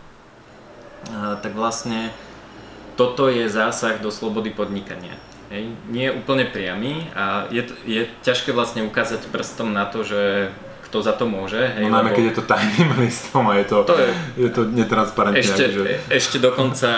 tak 1.41 1.57
vlastne 1.57 2.13
toto 2.95 3.33
je 3.33 3.49
zásah 3.49 3.99
do 3.99 4.13
slobody 4.13 4.53
podnikania. 4.53 5.17
Hej. 5.49 5.73
Nie 5.89 6.05
je 6.13 6.17
úplne 6.17 6.45
priamy 6.49 7.09
a 7.17 7.49
je, 7.49 7.65
je 7.89 8.09
ťažké 8.25 8.53
vlastne 8.53 8.85
ukázať 8.85 9.29
prstom 9.33 9.73
na 9.73 9.89
to, 9.89 10.05
že 10.05 10.53
kto 10.93 11.01
za 11.01 11.17
to 11.17 11.25
môže. 11.25 11.57
Hej, 11.57 11.89
no 11.89 11.97
najmä 11.97 12.13
lebo... 12.13 12.17
keď 12.21 12.25
je 12.29 12.37
to 12.37 12.45
tajným 12.45 12.91
listom 13.09 13.49
a 13.49 13.57
je 13.57 13.65
to, 13.65 13.77
to, 13.89 13.97
je, 13.97 14.11
je 14.45 14.51
to 14.53 14.63
netransparentné. 14.69 15.41
Ešte, 15.41 15.65
že... 15.73 15.81
ešte 16.13 16.37
dokonca 16.37 16.91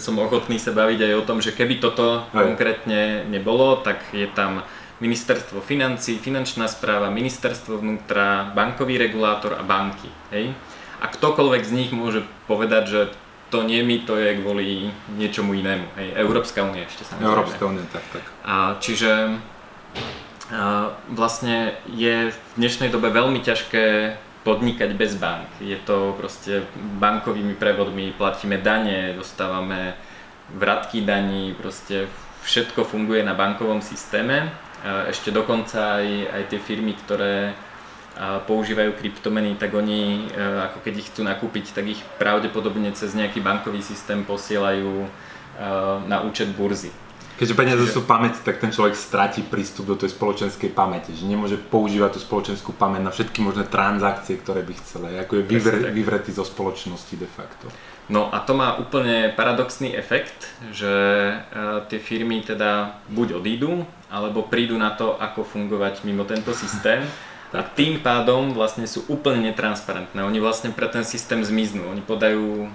som 0.00 0.16
ochotný 0.16 0.56
sa 0.56 0.72
baviť 0.72 1.04
aj 1.04 1.12
o 1.20 1.22
tom, 1.28 1.44
že 1.44 1.52
keby 1.52 1.76
toto 1.76 2.24
aj. 2.24 2.32
konkrétne 2.32 3.28
nebolo, 3.28 3.84
tak 3.84 4.00
je 4.16 4.24
tam 4.32 4.64
ministerstvo 5.04 5.60
financí, 5.60 6.16
finančná 6.16 6.64
správa, 6.64 7.12
ministerstvo 7.12 7.76
vnútra, 7.76 8.48
bankový 8.56 8.96
regulátor 8.96 9.52
a 9.52 9.60
banky. 9.60 10.08
Hej? 10.32 10.56
A 11.04 11.12
ktokoľvek 11.12 11.62
z 11.68 11.72
nich 11.76 11.90
môže 11.92 12.24
povedať, 12.48 12.84
že 12.88 13.00
to 13.52 13.68
nie 13.68 13.84
mi, 13.84 14.00
to 14.00 14.16
je 14.16 14.32
kvôli 14.40 14.88
niečomu 15.12 15.52
inému. 15.52 15.84
Hej, 16.00 16.08
Európska 16.24 16.64
únia 16.64 16.88
ešte 16.88 17.04
samozrejme. 17.04 17.28
Európska 17.36 17.62
únia, 17.68 17.84
tak, 17.92 18.04
tak. 18.16 18.24
A 18.48 18.80
čiže 18.80 19.36
vlastne 21.10 21.74
je 21.90 22.30
v 22.30 22.38
dnešnej 22.54 22.90
dobe 22.94 23.10
veľmi 23.10 23.42
ťažké 23.42 24.16
podnikať 24.46 24.94
bez 24.94 25.18
bank. 25.18 25.50
Je 25.58 25.74
to 25.82 26.14
proste 26.14 26.62
bankovými 27.02 27.58
prevodmi, 27.58 28.14
platíme 28.14 28.62
dane, 28.62 29.10
dostávame 29.18 29.98
vratky 30.54 31.02
daní, 31.02 31.50
proste 31.58 32.06
všetko 32.46 32.86
funguje 32.86 33.26
na 33.26 33.34
bankovom 33.34 33.82
systéme. 33.82 34.54
Ešte 35.10 35.34
dokonca 35.34 35.98
aj, 35.98 36.06
aj 36.30 36.42
tie 36.46 36.60
firmy, 36.62 36.94
ktoré 36.94 37.58
používajú 38.46 38.94
kryptomeny, 38.94 39.58
tak 39.58 39.74
oni, 39.74 40.30
ako 40.70 40.78
keď 40.78 40.94
ich 40.94 41.10
chcú 41.10 41.26
nakúpiť, 41.26 41.74
tak 41.74 41.90
ich 41.90 42.00
pravdepodobne 42.22 42.94
cez 42.94 43.18
nejaký 43.18 43.42
bankový 43.42 43.82
systém 43.82 44.22
posielajú 44.22 45.10
na 46.06 46.22
účet 46.22 46.54
burzy. 46.54 46.94
Keďže 47.36 47.52
peniaze 47.52 47.84
sú 47.92 48.08
pamäť, 48.08 48.40
tak 48.40 48.64
ten 48.64 48.72
človek 48.72 48.96
stratí 48.96 49.44
prístup 49.44 49.92
do 49.92 49.96
tej 50.00 50.16
spoločenskej 50.16 50.72
pamäte, 50.72 51.12
že 51.12 51.28
nemôže 51.28 51.60
používať 51.60 52.16
tú 52.16 52.20
spoločenskú 52.24 52.72
pamäť 52.72 53.04
na 53.04 53.12
všetky 53.12 53.44
možné 53.44 53.68
transakcie, 53.68 54.40
ktoré 54.40 54.64
by 54.64 54.72
chcel, 54.80 55.04
ako 55.12 55.40
je 55.40 55.44
vyvre, 55.44 55.92
vyvretý 55.92 56.32
zo 56.32 56.48
spoločnosti 56.48 57.12
de 57.12 57.28
facto. 57.28 57.68
No 58.08 58.32
a 58.32 58.40
to 58.40 58.56
má 58.56 58.80
úplne 58.80 59.36
paradoxný 59.36 59.92
efekt, 59.92 60.48
že 60.72 60.88
uh, 60.88 61.84
tie 61.92 62.00
firmy 62.00 62.40
teda 62.40 63.02
buď 63.12 63.36
odídu, 63.36 63.84
alebo 64.08 64.46
prídu 64.48 64.80
na 64.80 64.96
to, 64.96 65.18
ako 65.20 65.44
fungovať 65.44 66.08
mimo 66.08 66.24
tento 66.24 66.56
systém 66.56 67.04
a 67.54 67.62
tým 67.62 68.02
pádom 68.02 68.52
vlastne 68.52 68.84
sú 68.84 69.06
úplne 69.08 69.50
netransparentné. 69.50 70.20
Oni 70.20 70.42
vlastne 70.42 70.74
pre 70.74 70.90
ten 70.90 71.06
systém 71.06 71.40
zmiznú. 71.40 71.88
Oni 71.88 72.02
podajú 72.02 72.66
e, 72.66 72.68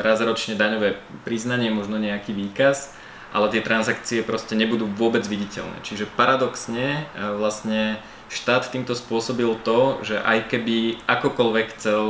raz 0.00 0.18
ročne 0.24 0.58
daňové 0.58 0.96
priznanie, 1.22 1.68
možno 1.68 2.00
nejaký 2.00 2.32
výkaz, 2.32 2.96
ale 3.34 3.50
tie 3.50 3.60
transakcie 3.60 4.22
proste 4.22 4.54
nebudú 4.54 4.86
vôbec 4.86 5.26
viditeľné. 5.26 5.82
Čiže 5.82 6.06
paradoxne 6.06 7.02
e, 7.02 7.34
vlastne 7.34 7.98
štát 8.30 8.70
týmto 8.70 8.94
spôsobil 8.94 9.50
to, 9.66 10.00
že 10.06 10.22
aj 10.22 10.48
keby 10.54 11.02
akokoľvek 11.04 11.66
chcel 11.76 12.02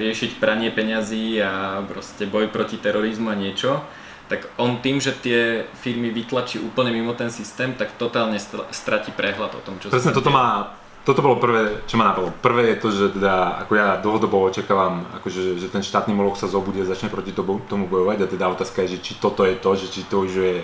riešiť 0.00 0.40
pranie 0.40 0.72
peňazí 0.72 1.38
a 1.40 1.84
proste 1.84 2.24
boj 2.24 2.48
proti 2.48 2.80
terorizmu 2.80 3.30
a 3.30 3.36
niečo, 3.38 3.84
tak 4.28 4.48
on 4.56 4.80
tým, 4.80 5.04
že 5.04 5.12
tie 5.12 5.68
firmy 5.84 6.08
vytlačí 6.08 6.56
úplne 6.56 6.90
mimo 6.90 7.12
ten 7.12 7.28
systém, 7.28 7.76
tak 7.76 7.92
totálne 8.00 8.40
stratí 8.72 9.12
prehľad 9.12 9.52
o 9.52 9.60
tom, 9.60 9.76
čo 9.78 9.92
Presne 9.92 10.16
toto 10.16 10.32
má, 10.32 10.80
toto 11.04 11.20
bolo 11.20 11.36
prvé, 11.36 11.84
čo 11.84 12.00
ma 12.00 12.08
napadlo. 12.08 12.32
Prvé 12.40 12.74
je 12.74 12.80
to, 12.80 12.88
že 12.88 13.04
teda, 13.12 13.60
ako 13.60 13.72
ja 13.76 14.00
dlhodobo 14.00 14.40
očakávam, 14.40 15.04
akože, 15.20 15.60
že 15.60 15.68
ten 15.68 15.84
štátny 15.84 16.16
moloch 16.16 16.40
sa 16.40 16.48
zobudí 16.48 16.80
a 16.80 16.88
začne 16.88 17.12
proti 17.12 17.36
tomu 17.36 17.84
bojovať 17.84 18.24
a 18.24 18.30
teda 18.32 18.48
otázka 18.48 18.88
je, 18.88 18.96
že 18.96 19.02
či 19.04 19.12
toto 19.20 19.44
je 19.44 19.52
to, 19.60 19.70
že 19.76 19.92
či 19.92 20.00
to 20.08 20.24
už 20.24 20.32
je 20.32 20.54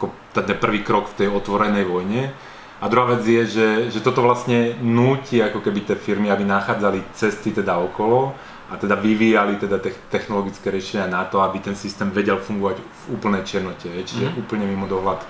ako 0.00 0.08
ten 0.32 0.56
prvý 0.56 0.80
krok 0.80 1.12
v 1.12 1.24
tej 1.24 1.28
otvorenej 1.28 1.84
vojne. 1.84 2.32
A 2.80 2.88
druhá 2.88 3.12
vec 3.12 3.28
je, 3.28 3.44
že, 3.44 3.68
že 3.92 4.00
toto 4.00 4.24
vlastne 4.24 4.72
núti 4.80 5.36
ako 5.36 5.60
keby 5.60 5.84
tie 5.84 5.96
firmy, 6.00 6.32
aby 6.32 6.48
nachádzali 6.48 7.12
cesty 7.12 7.52
teda 7.52 7.76
okolo 7.76 8.32
a 8.72 8.80
teda 8.80 8.96
vyvíjali 8.96 9.60
teda 9.60 9.76
technologické 10.08 10.72
riešenia 10.72 11.04
na 11.12 11.28
to, 11.28 11.44
aby 11.44 11.60
ten 11.60 11.76
systém 11.76 12.08
vedel 12.08 12.40
fungovať 12.40 12.80
v 12.80 13.02
úplnej 13.12 13.44
černote, 13.44 13.84
čiže 13.84 14.32
mm. 14.32 14.40
úplne 14.40 14.64
mimo 14.64 14.88
dohľad, 14.88 15.20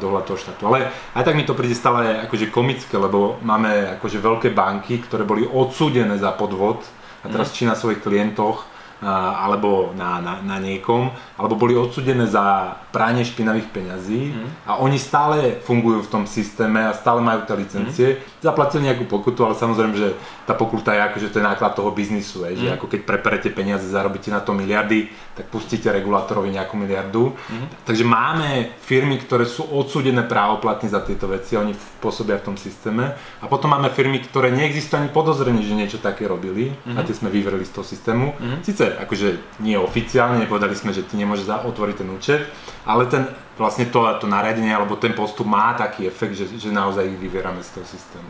dohľad 0.00 0.24
toho 0.24 0.40
štátu. 0.40 0.62
Ale 0.72 0.88
aj 1.12 1.22
tak 1.24 1.36
mi 1.36 1.44
to 1.44 1.52
príde 1.52 1.76
stále 1.76 2.24
akože 2.24 2.48
komické, 2.48 2.96
lebo 2.96 3.36
máme 3.44 4.00
akože 4.00 4.18
veľké 4.18 4.48
banky, 4.56 5.04
ktoré 5.04 5.28
boli 5.28 5.44
odsúdené 5.44 6.16
za 6.16 6.32
podvod 6.32 6.80
a 7.20 7.26
teraz 7.28 7.52
mm. 7.52 7.54
či 7.54 7.62
na 7.68 7.76
svojich 7.76 8.00
klientoch 8.00 8.77
alebo 9.06 9.94
na, 9.94 10.18
na, 10.18 10.34
na 10.42 10.56
niekom, 10.58 11.14
alebo 11.38 11.54
boli 11.54 11.78
odsudené 11.78 12.26
za 12.26 12.74
pranie 12.90 13.22
špinavých 13.22 13.70
peňazí 13.70 14.34
mm. 14.34 14.48
a 14.66 14.82
oni 14.82 14.98
stále 14.98 15.62
fungujú 15.62 16.02
v 16.02 16.10
tom 16.10 16.24
systéme 16.26 16.82
a 16.82 16.96
stále 16.96 17.22
majú 17.22 17.46
tie 17.46 17.54
licencie. 17.54 18.08
Mm. 18.18 18.18
Zaplatili 18.42 18.90
nejakú 18.90 19.06
pokutu, 19.06 19.46
ale 19.46 19.54
samozrejme, 19.54 19.94
že 19.94 20.08
tá 20.50 20.58
pokuta 20.58 20.98
je 20.98 21.04
akože 21.04 21.30
to 21.30 21.38
je 21.38 21.46
náklad 21.46 21.78
toho 21.78 21.94
biznisu, 21.94 22.42
je, 22.48 22.52
mm. 22.54 22.58
že 22.58 22.66
mhm. 22.66 22.74
ako 22.74 22.86
keď 22.90 23.00
preperete 23.06 23.48
peniaze, 23.54 23.86
zarobíte 23.86 24.34
na 24.34 24.42
to 24.42 24.50
miliardy, 24.50 25.06
tak 25.38 25.46
pustíte 25.46 25.86
regulátorovi 25.94 26.50
nejakú 26.50 26.74
miliardu. 26.74 27.38
Mm. 27.38 27.66
Takže 27.86 28.02
máme 28.02 28.74
firmy, 28.82 29.22
ktoré 29.22 29.46
sú 29.46 29.62
odsúdené 29.62 30.26
právoplatne 30.26 30.90
za 30.90 31.06
tieto 31.06 31.30
veci, 31.30 31.54
oni 31.54 31.76
pôsobia 32.02 32.42
v 32.42 32.50
tom 32.50 32.56
systéme. 32.58 33.14
A 33.38 33.46
potom 33.46 33.70
máme 33.70 33.94
firmy, 33.94 34.18
ktoré 34.26 34.50
neexistujú 34.50 35.06
ani 35.06 35.10
podozrenie, 35.14 35.62
že 35.62 35.78
niečo 35.78 35.98
také 36.02 36.26
robili 36.26 36.74
mm. 36.74 36.98
a 36.98 37.06
tie 37.06 37.14
sme 37.14 37.30
vyvreli 37.30 37.62
z 37.62 37.78
toho 37.78 37.86
systému. 37.86 38.34
Mm. 38.34 38.58
Sice 38.66 38.87
akože 38.96 39.60
nie 39.60 39.76
oficiálne, 39.76 40.40
nepovedali 40.40 40.72
sme, 40.72 40.94
že 40.96 41.04
ty 41.04 41.20
nemôžeš 41.20 41.50
otvoriť 41.50 41.96
ten 42.00 42.08
účet, 42.08 42.40
ale 42.88 43.04
ten, 43.10 43.28
vlastne 43.60 43.90
to, 43.92 44.06
to 44.22 44.26
nariadenie 44.30 44.72
alebo 44.72 44.96
ten 44.96 45.12
postup 45.12 45.44
má 45.44 45.74
taký 45.74 46.08
efekt, 46.08 46.38
že, 46.38 46.46
že 46.56 46.72
naozaj 46.72 47.04
ich 47.04 47.18
vyvierame 47.20 47.60
z 47.60 47.76
toho 47.76 47.86
systému. 47.86 48.28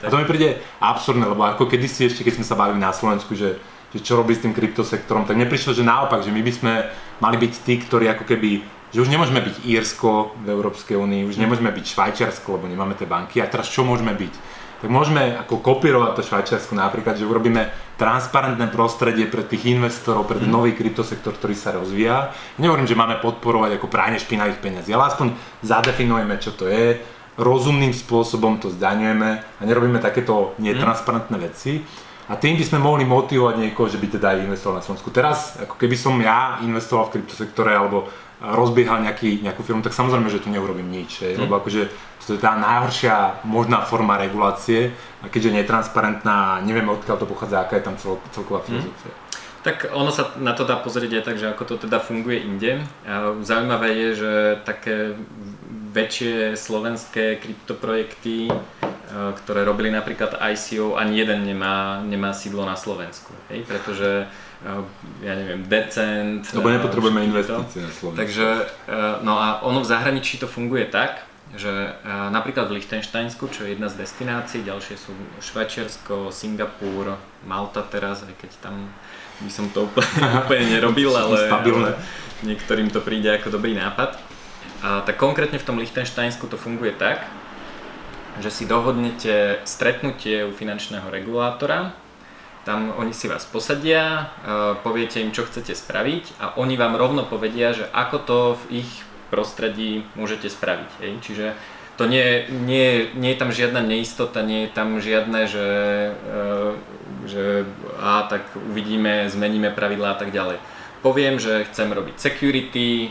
A 0.00 0.08
to 0.08 0.16
mi 0.16 0.24
príde 0.24 0.62
absurdné, 0.80 1.28
lebo 1.28 1.44
ako 1.44 1.68
kedysi 1.68 2.08
ešte, 2.08 2.24
keď 2.24 2.40
sme 2.40 2.46
sa 2.46 2.56
bavili 2.56 2.80
na 2.80 2.94
Slovensku, 2.94 3.36
že, 3.36 3.60
že 3.92 3.98
čo 4.00 4.16
robí 4.16 4.32
s 4.32 4.42
tým 4.42 4.56
kryptosektorom, 4.56 5.28
tak 5.28 5.36
neprišlo, 5.36 5.76
že 5.76 5.86
naopak, 5.86 6.24
že 6.24 6.32
my 6.32 6.40
by 6.40 6.52
sme 6.52 6.72
mali 7.20 7.36
byť 7.36 7.52
tí, 7.66 7.74
ktorí 7.84 8.08
ako 8.08 8.24
keby 8.24 8.78
že 8.88 9.04
už 9.04 9.12
nemôžeme 9.12 9.44
byť 9.44 9.68
Írsko 9.68 10.40
v 10.40 10.48
Európskej 10.48 10.96
únii, 10.96 11.28
už 11.28 11.36
mm. 11.36 11.42
nemôžeme 11.44 11.68
byť 11.68 11.84
Švajčiarsko, 11.92 12.56
lebo 12.56 12.72
nemáme 12.72 12.96
tie 12.96 13.04
banky. 13.04 13.44
A 13.44 13.50
teraz 13.50 13.68
čo 13.68 13.84
môžeme 13.84 14.16
byť? 14.16 14.32
Tak 14.78 14.88
môžeme 14.94 15.34
ako 15.34 15.58
kopírovať 15.58 16.14
to 16.14 16.22
Švajčiarsko 16.22 16.78
napríklad, 16.78 17.18
že 17.18 17.26
urobíme 17.26 17.66
transparentné 17.98 18.70
prostredie 18.70 19.26
pre 19.26 19.42
tých 19.42 19.74
investorov, 19.74 20.30
pre 20.30 20.38
ten 20.38 20.46
mm. 20.46 20.54
nový 20.54 20.70
kryptosektor, 20.78 21.34
ktorý 21.34 21.54
sa 21.58 21.74
rozvíja. 21.74 22.30
Nehovorím, 22.62 22.86
že 22.86 22.94
máme 22.94 23.18
podporovať 23.18 23.74
ako 23.74 23.90
práne 23.90 24.22
špinavých 24.22 24.62
peniazí, 24.62 24.94
ale 24.94 25.10
aspoň 25.10 25.34
zadefinujeme, 25.66 26.38
čo 26.38 26.54
to 26.54 26.70
je, 26.70 27.02
rozumným 27.38 27.90
spôsobom 27.90 28.62
to 28.62 28.70
zdaňujeme 28.70 29.30
a 29.58 29.62
nerobíme 29.66 29.98
takéto 29.98 30.54
netransparentné 30.62 31.36
veci. 31.42 31.82
A 32.28 32.36
tým 32.36 32.60
by 32.60 32.64
sme 32.66 32.78
mohli 32.78 33.08
motivovať 33.08 33.56
niekoho, 33.56 33.88
že 33.88 33.96
by 33.96 34.20
teda 34.20 34.36
investoval 34.44 34.78
na 34.78 34.84
Slovensku. 34.84 35.08
Teraz, 35.08 35.56
ako 35.56 35.80
keby 35.80 35.96
som 35.96 36.12
ja 36.20 36.60
investoval 36.60 37.08
v 37.08 37.18
kryptosektore 37.18 37.72
alebo 37.72 38.04
rozbiehal 38.38 39.02
nejaký, 39.02 39.42
nejakú 39.42 39.66
firmu, 39.66 39.82
tak 39.82 39.94
samozrejme, 39.94 40.30
že 40.30 40.38
tu 40.38 40.48
neurobím 40.50 40.86
nič. 40.86 41.22
Mm. 41.22 41.46
Lebo 41.46 41.58
akože 41.58 41.90
to 42.28 42.36
je 42.36 42.44
tá 42.44 42.60
najhoršia 42.60 43.40
možná 43.48 43.80
forma 43.88 44.20
regulácie 44.20 44.92
a 45.24 45.32
keďže 45.32 45.48
je 45.48 45.58
netransparentná, 45.64 46.60
nevieme 46.60 46.92
odkiaľ 46.92 47.24
to 47.24 47.26
pochádza, 47.26 47.64
aká 47.64 47.80
je 47.80 47.86
tam 47.88 47.96
cel, 47.96 48.20
celková 48.36 48.60
mhm. 48.62 48.66
filozofia. 48.68 49.14
Mm. 49.16 49.26
Tak 49.58 49.90
ono 49.90 50.14
sa 50.14 50.32
na 50.38 50.54
to 50.54 50.62
dá 50.62 50.78
pozrieť 50.78 51.18
aj 51.18 51.24
tak, 51.26 51.36
že 51.36 51.50
ako 51.50 51.64
to 51.66 51.74
teda 51.90 51.98
funguje 51.98 52.46
inde. 52.46 52.78
Zaujímavé 53.42 53.90
je, 53.90 54.08
že 54.14 54.32
také 54.62 55.18
väčšie 55.90 56.54
slovenské 56.54 57.42
kryptoprojekty, 57.42 58.54
ktoré 59.10 59.60
robili 59.66 59.90
napríklad 59.90 60.38
ICO, 60.54 60.94
ani 60.94 61.18
jeden 61.18 61.42
nemá, 61.42 62.00
nemá 62.06 62.30
sídlo 62.30 62.62
na 62.62 62.78
Slovensku. 62.78 63.34
Hej? 63.50 63.66
Pretože 63.66 64.30
ja 65.22 65.32
neviem, 65.38 65.62
Decent. 65.70 66.50
Lebo 66.50 66.70
nepotrebujeme 66.74 67.22
investície 67.30 67.78
na 67.78 67.90
Slovensku. 67.94 68.18
Takže, 68.18 68.46
no 69.22 69.38
a 69.38 69.62
ono 69.62 69.80
v 69.82 69.86
zahraničí 69.86 70.42
to 70.42 70.50
funguje 70.50 70.90
tak, 70.90 71.22
že 71.54 71.96
napríklad 72.04 72.68
v 72.68 72.82
Lichtensteinsku, 72.82 73.48
čo 73.48 73.64
je 73.64 73.72
jedna 73.72 73.88
z 73.88 74.04
destinácií, 74.04 74.66
ďalšie 74.66 74.96
sú 75.00 75.14
Švajčiarsko, 75.40 76.28
Singapur, 76.28 77.16
Malta 77.46 77.80
teraz, 77.86 78.26
aj 78.26 78.34
keď 78.36 78.50
tam 78.60 78.90
by 79.40 79.50
som 79.50 79.70
to 79.70 79.86
úplne, 79.86 80.10
úplne 80.44 80.64
nerobil, 80.76 81.14
ale, 81.14 81.48
ale 81.48 81.90
niektorým 82.42 82.90
to 82.90 83.00
príde 83.00 83.30
ako 83.30 83.54
dobrý 83.54 83.78
nápad. 83.78 84.18
A, 84.82 85.06
tak 85.06 85.16
konkrétne 85.16 85.56
v 85.56 85.66
tom 85.66 85.78
Lichtensteinsku 85.78 86.50
to 86.50 86.58
funguje 86.60 86.92
tak, 86.98 87.24
že 88.42 88.50
si 88.50 88.64
dohodnete 88.66 89.62
stretnutie 89.64 90.44
u 90.46 90.52
finančného 90.52 91.08
regulátora, 91.10 91.94
tam 92.64 92.92
oni 92.98 93.14
si 93.14 93.30
vás 93.30 93.46
posadia, 93.46 94.30
poviete 94.82 95.22
im, 95.22 95.32
čo 95.32 95.46
chcete 95.46 95.72
spraviť 95.72 96.38
a 96.42 96.44
oni 96.60 96.74
vám 96.76 96.98
rovno 96.98 97.24
povedia, 97.24 97.72
že 97.72 97.86
ako 97.90 98.16
to 98.22 98.38
v 98.66 98.84
ich 98.84 98.90
prostredí 99.28 100.04
môžete 100.16 100.48
spraviť. 100.48 100.90
Hej? 101.00 101.12
Čiže 101.20 101.46
to 101.98 102.06
nie, 102.06 102.46
nie, 102.48 103.10
nie 103.18 103.30
je 103.34 103.40
tam 103.40 103.50
žiadna 103.50 103.82
neistota, 103.82 104.46
nie 104.46 104.66
je 104.66 104.70
tam 104.70 105.02
žiadne, 105.02 105.40
že, 105.50 105.68
e, 106.14 106.46
že 107.26 107.44
a 107.98 108.22
tak 108.30 108.46
uvidíme, 108.54 109.26
zmeníme 109.26 109.74
pravidlá 109.74 110.14
a 110.14 110.18
tak 110.18 110.30
ďalej. 110.30 110.62
Poviem, 111.02 111.42
že 111.42 111.66
chcem 111.66 111.90
robiť 111.90 112.14
security, 112.18 113.10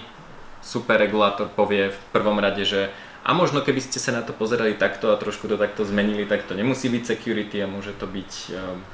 super 0.63 0.99
regulátor 0.99 1.51
povie 1.51 1.91
v 1.91 1.99
prvom 2.15 2.39
rade, 2.39 2.63
že 2.63 2.91
a 3.27 3.35
možno 3.35 3.59
keby 3.59 3.83
ste 3.83 3.99
sa 3.99 4.15
na 4.15 4.23
to 4.23 4.31
pozerali 4.31 4.79
takto 4.79 5.11
a 5.11 5.19
trošku 5.19 5.51
to 5.51 5.59
takto 5.59 5.83
zmenili, 5.83 6.23
tak 6.23 6.47
to 6.47 6.55
nemusí 6.55 6.87
byť 6.87 7.03
security 7.03 7.59
a 7.59 7.67
môže 7.67 7.91
to 7.99 8.07
byť 8.07 8.31
e, 8.31 8.51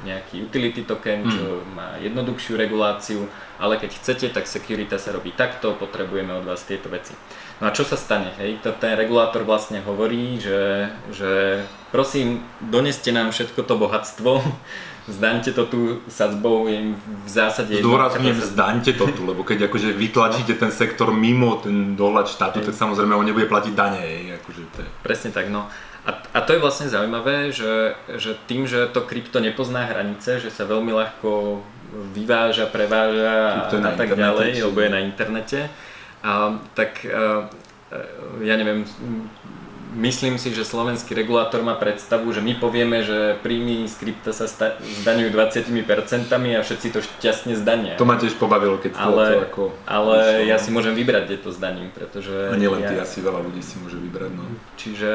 nejaký 0.10 0.50
utility 0.50 0.82
token, 0.82 1.30
čo 1.30 1.62
mm. 1.62 1.70
má 1.78 2.02
jednoduchšiu 2.02 2.58
reguláciu, 2.58 3.30
ale 3.62 3.78
keď 3.78 3.94
chcete, 3.94 4.26
tak 4.34 4.50
security 4.50 4.98
sa 4.98 5.14
robí 5.14 5.30
takto, 5.38 5.78
potrebujeme 5.78 6.34
od 6.34 6.50
vás 6.50 6.66
tieto 6.66 6.90
veci. 6.90 7.14
No 7.62 7.70
a 7.70 7.76
čo 7.78 7.86
sa 7.86 7.94
stane? 7.94 8.34
Hej? 8.42 8.66
To 8.66 8.74
ten 8.74 8.98
regulátor 8.98 9.46
vlastne 9.46 9.86
hovorí, 9.86 10.42
že, 10.42 10.90
že 11.14 11.62
prosím, 11.94 12.42
doneste 12.58 13.14
nám 13.14 13.30
všetko 13.30 13.62
to 13.62 13.78
bohatstvo, 13.78 14.42
zdaňte 15.08 15.52
to 15.52 15.64
tu 15.68 15.80
sadzbou 16.08 16.68
je 16.72 16.96
v 16.96 17.28
zásade... 17.28 17.80
Zdôrazňujem, 17.84 18.40
zdaňte 18.40 18.96
to 18.96 19.12
tu, 19.12 19.28
lebo 19.28 19.44
keď 19.44 19.68
akože 19.68 19.92
vytlačíte 19.92 20.56
ten 20.56 20.72
sektor 20.72 21.12
mimo 21.12 21.60
ten 21.60 22.00
dohľad 22.00 22.32
štátu, 22.32 22.64
tak 22.64 22.72
samozrejme 22.72 23.12
on 23.12 23.28
nebude 23.28 23.52
platiť 23.52 23.74
dane. 23.76 24.00
Akože 24.40 24.62
to 24.72 24.78
je... 24.84 24.90
Presne 25.04 25.36
tak, 25.36 25.52
no. 25.52 25.68
A, 26.04 26.12
a 26.36 26.40
to 26.44 26.56
je 26.56 26.64
vlastne 26.64 26.88
zaujímavé, 26.92 27.52
že, 27.56 27.96
že 28.20 28.36
tým, 28.48 28.68
že 28.68 28.92
to 28.92 29.04
krypto 29.08 29.40
nepozná 29.40 29.88
hranice, 29.88 30.40
že 30.40 30.52
sa 30.52 30.68
veľmi 30.68 30.92
ľahko 30.92 31.64
vyváža, 32.16 32.68
preváža 32.68 33.68
a, 33.68 33.72
a 33.72 33.92
tak 33.96 34.16
ďalej, 34.16 34.68
lebo 34.68 34.78
je 34.84 34.90
na 34.92 35.00
internete, 35.00 35.72
a, 36.24 36.60
tak 36.76 37.08
a, 37.08 37.48
ja 38.42 38.56
neviem, 38.58 38.84
myslím 39.96 40.42
si, 40.42 40.50
že 40.54 40.66
slovenský 40.66 41.14
regulátor 41.14 41.62
má 41.62 41.78
predstavu, 41.78 42.34
že 42.34 42.42
my 42.42 42.58
povieme, 42.58 43.06
že 43.06 43.38
príjmy 43.46 43.86
z 43.86 43.96
krypta 43.98 44.32
sa 44.34 44.50
sta- 44.50 44.78
zdaňujú 45.02 45.30
20% 45.32 46.34
a 46.34 46.62
všetci 46.62 46.88
to 46.94 47.00
šťastne 47.02 47.54
zdania. 47.58 47.94
To 47.98 48.08
ma 48.10 48.18
tiež 48.18 48.36
pobavilo, 48.36 48.82
keď 48.82 48.98
ale, 48.98 49.26
to 49.26 49.38
ako... 49.48 49.64
Ale 49.86 50.18
vyšlo, 50.18 50.50
ja 50.50 50.58
si 50.58 50.70
môžem 50.74 50.94
vybrať, 50.98 51.24
kde 51.30 51.38
to 51.42 51.50
zdaním, 51.54 51.90
pretože... 51.94 52.34
A 52.50 52.56
nielen 52.58 52.82
ja... 52.84 52.90
ty, 52.90 52.96
asi 53.00 53.22
veľa 53.22 53.40
ľudí 53.46 53.62
si 53.62 53.78
môže 53.80 53.98
vybrať, 54.02 54.32
no. 54.34 54.46
Čiže, 54.76 55.14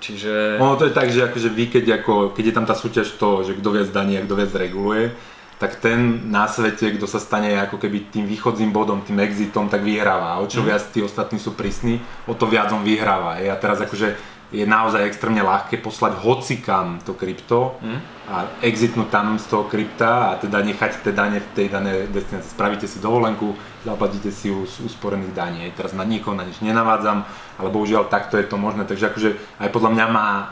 čiže... 0.00 0.32
Ono 0.58 0.76
to 0.80 0.88
je 0.88 0.94
tak, 0.96 1.08
že 1.12 1.28
akože 1.28 1.48
vy, 1.52 1.64
keď, 1.68 1.84
ako, 2.02 2.32
keď 2.32 2.44
je 2.50 2.54
tam 2.56 2.66
tá 2.66 2.74
súťaž 2.74 3.14
to, 3.20 3.44
že 3.44 3.56
kto 3.60 3.68
viac 3.70 3.88
daní 3.92 4.16
a 4.16 4.24
kto 4.24 4.34
viac 4.34 4.52
reguluje, 4.56 5.12
tak 5.58 5.78
ten 5.78 6.30
na 6.30 6.50
svete, 6.50 6.98
kto 6.98 7.06
sa 7.06 7.22
stane 7.22 7.54
ako 7.62 7.78
keby 7.78 8.10
tým 8.10 8.26
východzím 8.26 8.74
bodom, 8.74 9.06
tým 9.06 9.22
exitom, 9.22 9.70
tak 9.70 9.86
vyhráva. 9.86 10.34
A 10.34 10.42
o 10.42 10.50
čo 10.50 10.62
mm. 10.62 10.66
viac 10.66 10.82
tí 10.90 11.00
ostatní 11.00 11.38
sú 11.38 11.54
prísni, 11.54 12.02
o 12.26 12.34
to 12.34 12.50
viac 12.50 12.74
on 12.74 12.82
vyhráva. 12.82 13.38
A 13.38 13.54
teraz 13.54 13.78
akože 13.78 14.34
je 14.54 14.62
naozaj 14.62 15.02
extrémne 15.10 15.42
ľahké 15.42 15.82
poslať 15.82 16.22
hocikam 16.22 17.02
to 17.02 17.10
krypto 17.18 17.74
mm. 17.82 17.98
a 18.30 18.36
exitnúť 18.62 19.08
tam 19.10 19.34
z 19.34 19.46
toho 19.50 19.66
krypta 19.66 20.30
a 20.30 20.38
teda 20.38 20.62
nechať 20.62 21.02
tie 21.02 21.10
dane 21.10 21.42
v 21.42 21.48
tej 21.58 21.66
danej 21.74 22.06
destinácii. 22.14 22.54
Spravíte 22.54 22.86
si 22.86 23.02
dovolenku, 23.02 23.58
zaplatíte 23.82 24.30
si 24.30 24.54
ju 24.54 24.62
z 24.62 24.86
úsporených 24.86 25.34
daní. 25.34 25.66
Teraz 25.74 25.90
na 25.90 26.06
nikoho 26.06 26.38
na 26.38 26.46
nič 26.46 26.62
nenavádzam, 26.62 27.26
ale 27.58 27.68
bohužiaľ 27.74 28.06
takto 28.06 28.38
je 28.38 28.46
to 28.46 28.54
možné. 28.54 28.86
Takže 28.86 29.10
akože 29.10 29.30
aj 29.58 29.68
podľa 29.74 29.90
mňa 29.90 30.06
má 30.06 30.28
uh, 30.30 30.46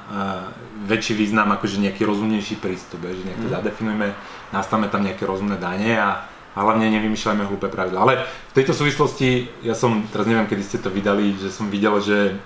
väčší 0.82 1.14
význam 1.14 1.54
akože 1.54 1.78
nejaký 1.78 2.02
rozumnejší 2.02 2.58
prístup, 2.58 3.06
že 3.06 3.22
nejak 3.22 3.38
to 3.38 3.48
mm. 3.48 3.54
zadefinujeme, 3.54 4.08
nastavme 4.52 4.86
tam 4.92 5.02
nejaké 5.02 5.24
rozumné 5.24 5.56
dane 5.56 5.96
a 5.98 6.32
a 6.52 6.58
hlavne 6.60 6.92
nevymýšľajme 6.92 7.48
hlúpe 7.48 7.72
pravidla. 7.72 8.04
Ale 8.04 8.14
v 8.28 8.56
tejto 8.56 8.76
súvislosti, 8.76 9.48
ja 9.64 9.72
som, 9.72 10.04
teraz 10.12 10.28
neviem, 10.28 10.44
kedy 10.44 10.62
ste 10.62 10.78
to 10.84 10.92
vydali, 10.92 11.32
že 11.40 11.48
som 11.48 11.72
videl, 11.72 11.96
že 12.04 12.36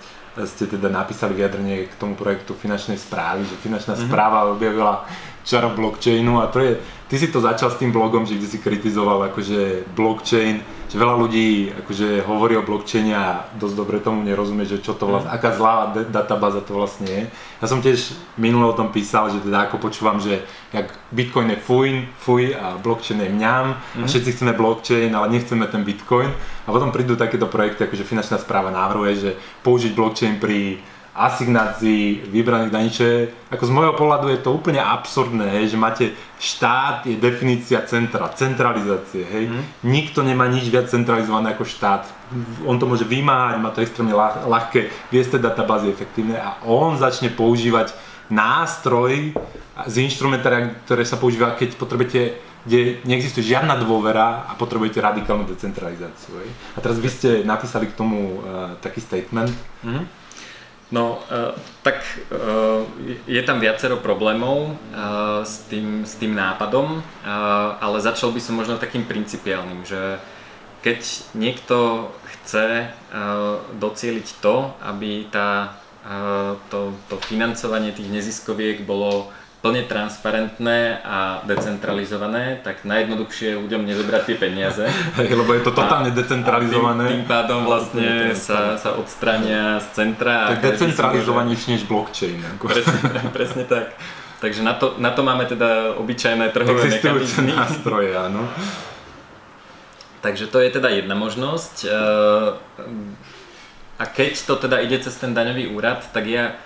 ste 0.44 0.68
teda 0.68 0.92
napísali 0.92 1.32
vyjadrenie 1.32 1.88
k 1.88 1.96
tomu 1.96 2.12
projektu 2.12 2.52
finančnej 2.52 3.00
správy, 3.00 3.48
že 3.48 3.56
finančná 3.56 3.96
mm-hmm. 3.96 4.10
správa 4.12 4.52
objavila 4.52 5.08
čaro 5.46 5.72
blockchainu 5.72 6.44
a 6.44 6.52
to 6.52 6.60
je, 6.60 6.76
ty 7.08 7.16
si 7.16 7.32
to 7.32 7.40
začal 7.40 7.72
s 7.72 7.80
tým 7.80 7.88
blogom, 7.88 8.28
že 8.28 8.36
kde 8.36 8.46
si 8.50 8.58
kritizoval 8.60 9.32
akože 9.32 9.88
blockchain, 9.96 10.60
že 10.96 11.04
veľa 11.04 11.16
ľudí 11.20 11.76
akože 11.84 12.24
hovorí 12.24 12.56
o 12.56 12.64
blockchaine 12.64 13.12
a 13.12 13.44
dosť 13.60 13.76
dobre 13.76 14.00
tomu 14.00 14.24
nerozumie, 14.24 14.64
že 14.64 14.80
čo 14.80 14.96
to 14.96 15.04
vlastne, 15.04 15.28
mm. 15.28 15.36
aká 15.36 15.52
zlá 15.52 15.92
databáza 16.08 16.64
to 16.64 16.72
vlastne 16.72 17.04
je. 17.04 17.22
Ja 17.60 17.68
som 17.68 17.84
tiež 17.84 18.16
minule 18.40 18.64
o 18.64 18.72
tom 18.72 18.88
písal, 18.88 19.28
že 19.28 19.44
teda 19.44 19.68
ako 19.68 19.76
počúvam, 19.76 20.16
že 20.24 20.40
jak 20.72 20.88
Bitcoin 21.12 21.52
je 21.52 21.60
fuj, 21.60 22.08
fuj 22.16 22.56
a 22.56 22.80
blockchain 22.80 23.20
je 23.20 23.28
mňam 23.28 23.76
mm. 23.76 24.00
a 24.00 24.04
mhm. 24.04 24.08
všetci 24.08 24.40
chceme 24.40 24.56
blockchain, 24.56 25.12
ale 25.12 25.36
nechceme 25.36 25.68
ten 25.68 25.84
Bitcoin 25.84 26.32
a 26.64 26.68
potom 26.72 26.88
prídu 26.88 27.12
takéto 27.12 27.44
projekty, 27.44 27.84
akože 27.84 28.08
finančná 28.08 28.40
správa 28.40 28.72
návrhuje, 28.72 29.12
že 29.20 29.30
použiť 29.68 29.92
blockchain 29.92 30.40
pri 30.40 30.80
asignácií 31.16 32.28
vybraných 32.28 32.72
daní, 32.72 32.90
čo 32.92 33.02
je, 33.08 33.18
ako 33.48 33.64
z 33.64 33.72
môjho 33.72 33.94
pohľadu 33.96 34.28
je 34.28 34.40
to 34.44 34.52
úplne 34.52 34.76
absurdné, 34.76 35.48
hej, 35.56 35.72
že 35.72 35.78
máte 35.80 36.04
štát, 36.36 37.08
je 37.08 37.16
definícia 37.16 37.80
centra, 37.88 38.28
centralizácie, 38.36 39.24
hej. 39.24 39.48
Mm. 39.48 39.64
Nikto 39.88 40.20
nemá 40.20 40.44
nič 40.44 40.68
viac 40.68 40.92
centralizované 40.92 41.56
ako 41.56 41.64
štát. 41.64 42.04
On 42.68 42.76
to 42.76 42.84
môže 42.84 43.08
vymáhať, 43.08 43.56
má 43.64 43.72
to 43.72 43.80
extrémne 43.80 44.12
ľah, 44.12 44.44
ľahké, 44.44 44.92
vie 45.08 45.22
z 45.24 45.32
tej 45.32 45.40
databázy 45.40 45.88
efektívne 45.88 46.36
a 46.36 46.60
on 46.68 47.00
začne 47.00 47.32
používať 47.32 47.96
nástroj 48.28 49.32
z 49.88 49.94
instrumentária, 50.04 50.76
ktoré 50.84 51.08
sa 51.08 51.16
používa, 51.16 51.56
keď 51.56 51.80
potrebujete 51.80 52.44
kde 52.66 52.98
neexistuje 53.06 53.46
žiadna 53.46 53.78
dôvera 53.78 54.42
a 54.50 54.58
potrebujete 54.58 54.98
radikálnu 54.98 55.46
decentralizáciu. 55.46 56.34
Hej. 56.42 56.50
A 56.74 56.82
teraz 56.82 56.98
vy 56.98 57.06
ste 57.06 57.30
napísali 57.46 57.86
k 57.86 57.94
tomu 57.94 58.42
uh, 58.42 58.74
taký 58.82 58.98
statement. 58.98 59.54
Mm-hmm 59.86 60.25
No, 60.86 61.18
uh, 61.18 61.50
tak 61.82 61.98
uh, 62.30 62.86
je 63.26 63.42
tam 63.42 63.58
viacero 63.58 63.98
problémov 63.98 64.70
uh, 64.70 65.42
s, 65.42 65.66
tým, 65.66 66.06
s 66.06 66.14
tým 66.14 66.30
nápadom, 66.38 67.02
ale 67.82 67.98
začal 67.98 68.30
by 68.30 68.38
som 68.38 68.54
možno 68.54 68.78
takým 68.78 69.02
principiálnym, 69.02 69.82
že 69.82 70.22
keď 70.86 71.00
niekto 71.34 72.08
chce 72.30 72.94
docieliť 73.74 74.28
to, 74.38 74.70
aby 74.86 75.26
tá, 75.34 75.74
to, 76.70 76.94
to 77.10 77.18
financovanie 77.26 77.90
tých 77.90 78.06
neziskoviek 78.06 78.86
bolo 78.86 79.34
plne 79.66 79.82
transparentné 79.82 81.02
a 81.02 81.42
decentralizované, 81.42 82.62
tak 82.62 82.86
najjednoduchšie 82.86 83.50
je 83.50 83.56
ľuďom 83.58 83.82
nezobrať 83.82 84.22
tie 84.30 84.36
peniaze. 84.38 84.86
Hej, 85.18 85.34
lebo 85.34 85.50
je 85.58 85.66
to 85.66 85.74
totálne 85.74 86.14
decentralizované. 86.14 87.10
Tým, 87.10 87.14
tým 87.18 87.26
pádom 87.26 87.66
vlastne 87.66 88.30
sa, 88.38 88.78
sa 88.78 88.94
odstrania 88.94 89.82
z 89.82 89.86
centra. 89.90 90.54
Tak 90.54 90.62
decentralizovanejšie 90.62 91.68
než 91.74 91.82
blockchain. 91.90 92.38
Presne, 92.62 92.98
presne 93.36 93.62
tak. 93.66 93.98
Takže 94.38 94.62
na 94.62 94.78
to, 94.78 94.94
na 95.02 95.10
to 95.10 95.26
máme 95.26 95.42
teda 95.50 95.98
obyčajné 95.98 96.54
trhové 96.54 96.86
Existujúce 96.86 97.42
mechanizmy. 97.42 97.56
nástroje, 97.58 98.10
áno. 98.14 98.46
Takže 100.22 100.46
to 100.46 100.62
je 100.62 100.70
teda 100.70 100.94
jedna 100.94 101.18
možnosť. 101.18 101.88
A 103.96 104.04
keď 104.04 104.32
to 104.44 104.54
teda 104.60 104.84
ide 104.84 105.00
cez 105.00 105.16
ten 105.16 105.32
daňový 105.32 105.72
úrad, 105.72 106.04
tak 106.12 106.28
ja 106.28 106.60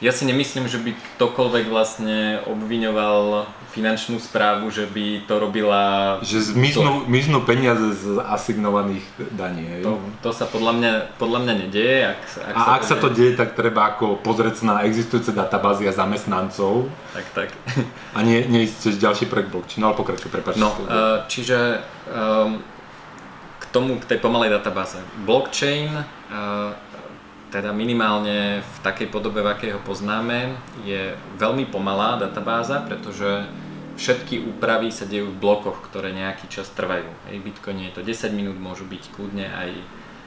ja 0.00 0.12
si 0.16 0.24
nemyslím, 0.24 0.64
že 0.64 0.80
by 0.80 0.96
ktokoľvek 1.16 1.64
vlastne 1.68 2.40
obviňoval 2.48 3.44
finančnú 3.70 4.18
správu, 4.18 4.72
že 4.72 4.88
by 4.88 5.28
to 5.28 5.34
robila... 5.38 5.82
Že 6.24 6.56
zmiznú, 6.56 7.04
to... 7.04 7.06
miznú 7.06 7.38
peniaze 7.44 7.94
z 7.94 8.18
asignovaných 8.18 9.04
daní. 9.36 9.84
To, 9.84 10.00
to 10.24 10.30
sa 10.34 10.48
podľa 10.48 10.72
mňa, 10.74 10.92
podľa 11.20 11.38
mňa 11.46 11.54
nedieje. 11.68 12.00
Ak, 12.16 12.20
ak 12.26 12.54
a 12.56 12.60
sa 12.60 12.70
ak 12.74 12.82
to 12.82 12.88
sa 12.88 12.96
to 12.98 13.08
deje, 13.14 13.32
tak 13.38 13.54
treba 13.54 13.94
ako 13.94 14.18
pozrieť 14.24 14.64
na 14.66 14.82
existujúce 14.82 15.30
databázy 15.36 15.86
a 15.86 15.92
zamestnancov. 15.94 16.90
Tak, 17.14 17.26
tak. 17.36 17.48
A 18.16 18.24
nie, 18.26 18.42
nie 18.48 18.66
ísť 18.66 18.76
cez 18.90 18.94
ďalší 18.98 19.30
projekt 19.30 19.54
blockchain. 19.54 19.84
Ale 19.86 19.94
pokračuj, 19.94 20.32
prepáč. 20.32 20.58
No, 20.58 20.74
uh, 20.74 21.28
čiže 21.30 21.84
um, 22.10 22.58
k 23.60 23.64
tomu, 23.70 24.02
k 24.02 24.08
tej 24.10 24.18
pomalej 24.18 24.50
databáze. 24.50 24.98
Blockchain 25.22 25.94
uh, 25.94 26.74
teda 27.50 27.74
minimálne 27.74 28.62
v 28.62 28.76
takej 28.86 29.10
podobe, 29.10 29.42
v 29.42 29.50
akej 29.50 29.70
ho 29.74 29.80
poznáme, 29.82 30.54
je 30.86 31.18
veľmi 31.36 31.66
pomalá 31.66 32.16
databáza, 32.16 32.80
pretože 32.86 33.44
všetky 33.98 34.46
úpravy 34.46 34.94
sa 34.94 35.04
dejú 35.04 35.34
v 35.34 35.40
blokoch, 35.42 35.82
ktoré 35.90 36.14
nejaký 36.14 36.46
čas 36.48 36.70
trvajú. 36.72 37.10
Hej, 37.28 37.42
Bitcoin 37.42 37.90
je 37.90 37.92
to 37.92 38.06
10 38.06 38.32
minút, 38.32 38.56
môžu 38.56 38.86
byť 38.86 39.02
kľudne 39.12 39.50
aj 39.50 39.70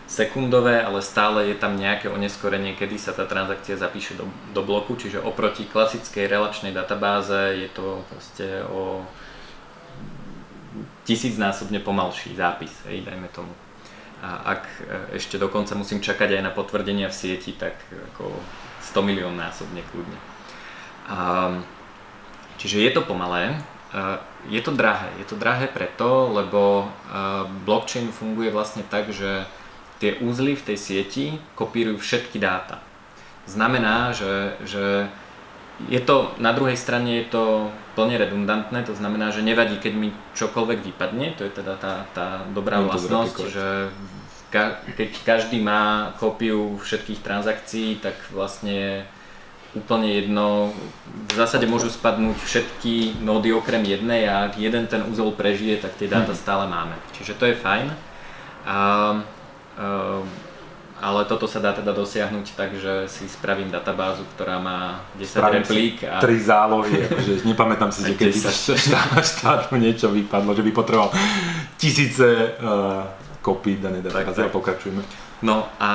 sekundové, 0.04 0.84
ale 0.84 1.00
stále 1.00 1.48
je 1.50 1.56
tam 1.56 1.80
nejaké 1.80 2.12
oneskorenie, 2.12 2.76
kedy 2.76 3.00
sa 3.00 3.16
tá 3.16 3.24
transakcia 3.24 3.80
zapíše 3.80 4.20
do, 4.20 4.28
do 4.52 4.62
bloku, 4.62 5.00
čiže 5.00 5.24
oproti 5.24 5.64
klasickej 5.64 6.28
relačnej 6.28 6.76
databáze 6.76 7.56
je 7.56 7.70
to 7.72 8.04
proste 8.12 8.68
o 8.68 9.08
tisícnásobne 11.08 11.80
pomalší 11.80 12.36
zápis, 12.36 12.72
hej, 12.86 13.02
dajme 13.08 13.32
tomu 13.32 13.52
a 14.24 14.56
ak 14.56 14.64
e, 14.64 14.84
ešte 15.20 15.36
dokonca 15.36 15.76
musím 15.76 16.00
čakať 16.00 16.40
aj 16.40 16.42
na 16.48 16.56
potvrdenia 16.56 17.12
v 17.12 17.18
sieti, 17.20 17.52
tak 17.52 17.76
ako 18.16 18.32
100 18.80 19.04
milión 19.04 19.36
násobne 19.36 19.84
kľudne. 19.92 20.20
A, 21.12 21.52
čiže 22.56 22.80
je 22.80 22.92
to 22.96 23.04
pomalé, 23.04 23.60
je 24.50 24.58
to 24.66 24.74
drahé. 24.74 25.14
Je 25.22 25.26
to 25.30 25.38
drahé 25.38 25.70
preto, 25.70 26.34
lebo 26.34 26.90
blockchain 27.62 28.10
funguje 28.10 28.50
vlastne 28.50 28.82
tak, 28.82 29.14
že 29.14 29.46
tie 30.02 30.18
úzly 30.20 30.58
v 30.58 30.66
tej 30.74 30.78
sieti 30.82 31.26
kopírujú 31.54 32.02
všetky 32.02 32.42
dáta. 32.42 32.82
Znamená, 33.48 34.12
že, 34.12 34.58
že 34.66 35.08
je 35.88 36.00
to, 36.04 36.32
na 36.40 36.52
druhej 36.52 36.76
strane 36.76 37.24
je 37.24 37.26
to 37.30 37.44
plne 37.94 38.18
redundantné, 38.18 38.84
to 38.84 38.98
znamená, 38.98 39.30
že 39.30 39.46
nevadí, 39.46 39.78
keď 39.78 39.94
mi 39.94 40.10
čokoľvek 40.34 40.80
vypadne, 40.94 41.38
to 41.38 41.46
je 41.46 41.52
teda 41.54 41.78
tá, 41.78 42.10
tá 42.14 42.28
dobrá 42.50 42.82
no, 42.82 42.90
vlastnosť, 42.90 43.38
že 43.50 43.68
ka, 44.54 44.86
keď 44.94 45.10
každý 45.26 45.58
má 45.62 46.14
kópiu 46.18 46.78
všetkých 46.82 47.26
transakcií, 47.26 48.02
tak 48.02 48.14
vlastne 48.30 49.06
úplne 49.74 50.22
jedno, 50.22 50.70
v 51.30 51.34
zásade 51.34 51.66
môžu 51.66 51.90
spadnúť 51.90 52.38
všetky 52.38 53.26
nódy 53.26 53.50
okrem 53.58 53.82
jednej 53.82 54.30
a 54.30 54.46
ak 54.46 54.62
jeden 54.62 54.86
ten 54.86 55.02
úzol 55.10 55.34
prežije, 55.34 55.82
tak 55.82 55.98
tie 55.98 56.06
dáta 56.06 56.38
mhm. 56.38 56.40
stále 56.40 56.66
máme. 56.70 56.94
Čiže 57.18 57.34
to 57.38 57.50
je 57.50 57.56
fajn. 57.58 57.88
A, 57.90 57.94
a, 58.70 58.78
ale 61.04 61.28
toto 61.28 61.52
sa 61.52 61.60
dá 61.60 61.76
teda 61.76 61.92
dosiahnuť 61.92 62.56
tak, 62.56 62.80
že 62.80 63.12
si 63.12 63.28
spravím 63.28 63.68
databázu, 63.68 64.24
ktorá 64.36 64.56
má 64.64 65.04
10 65.20 65.36
spravím 65.36 65.60
replík. 65.60 66.08
A... 66.08 66.24
Tri 66.24 66.40
zálohy, 66.40 67.12
akože 67.12 67.44
nepamätám 67.52 67.92
si, 67.92 68.08
že 68.08 68.16
keď 68.16 68.32
štát, 68.80 69.20
štátu 69.36 69.76
niečo 69.76 70.08
vypadlo, 70.16 70.56
že 70.56 70.64
by 70.64 70.72
potreboval 70.72 71.12
tisíce 71.76 72.56
uh, 72.56 73.04
kopí 73.44 73.84
danej 73.84 74.08
databáze 74.08 74.48
a 74.48 74.48
pokračujeme. 74.48 75.04
No 75.44 75.68
a 75.84 75.92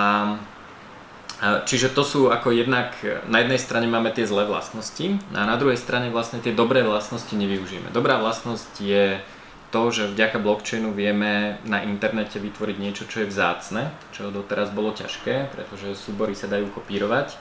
Čiže 1.39 1.95
to 1.95 2.03
sú 2.03 2.35
ako 2.35 2.51
jednak, 2.51 2.99
na 3.31 3.39
jednej 3.39 3.63
strane 3.63 3.87
máme 3.87 4.11
tie 4.11 4.27
zlé 4.27 4.43
vlastnosti 4.43 5.23
a 5.31 5.47
na 5.47 5.55
druhej 5.55 5.79
strane 5.79 6.11
vlastne 6.11 6.43
tie 6.43 6.51
dobré 6.51 6.83
vlastnosti 6.83 7.31
nevyužijeme. 7.31 7.95
Dobrá 7.95 8.19
vlastnosť 8.19 8.83
je 8.83 9.23
to, 9.69 9.93
že 9.93 10.09
vďaka 10.09 10.41
blockchainu 10.41 10.97
vieme 10.97 11.61
na 11.69 11.85
internete 11.85 12.41
vytvoriť 12.41 12.77
niečo, 12.81 13.05
čo 13.05 13.25
je 13.25 13.31
vzácne, 13.31 13.93
čo 14.17 14.33
doteraz 14.33 14.73
bolo 14.73 14.97
ťažké, 14.97 15.53
pretože 15.53 15.93
súbory 15.93 16.33
sa 16.33 16.49
dajú 16.49 16.73
kopírovať. 16.73 17.37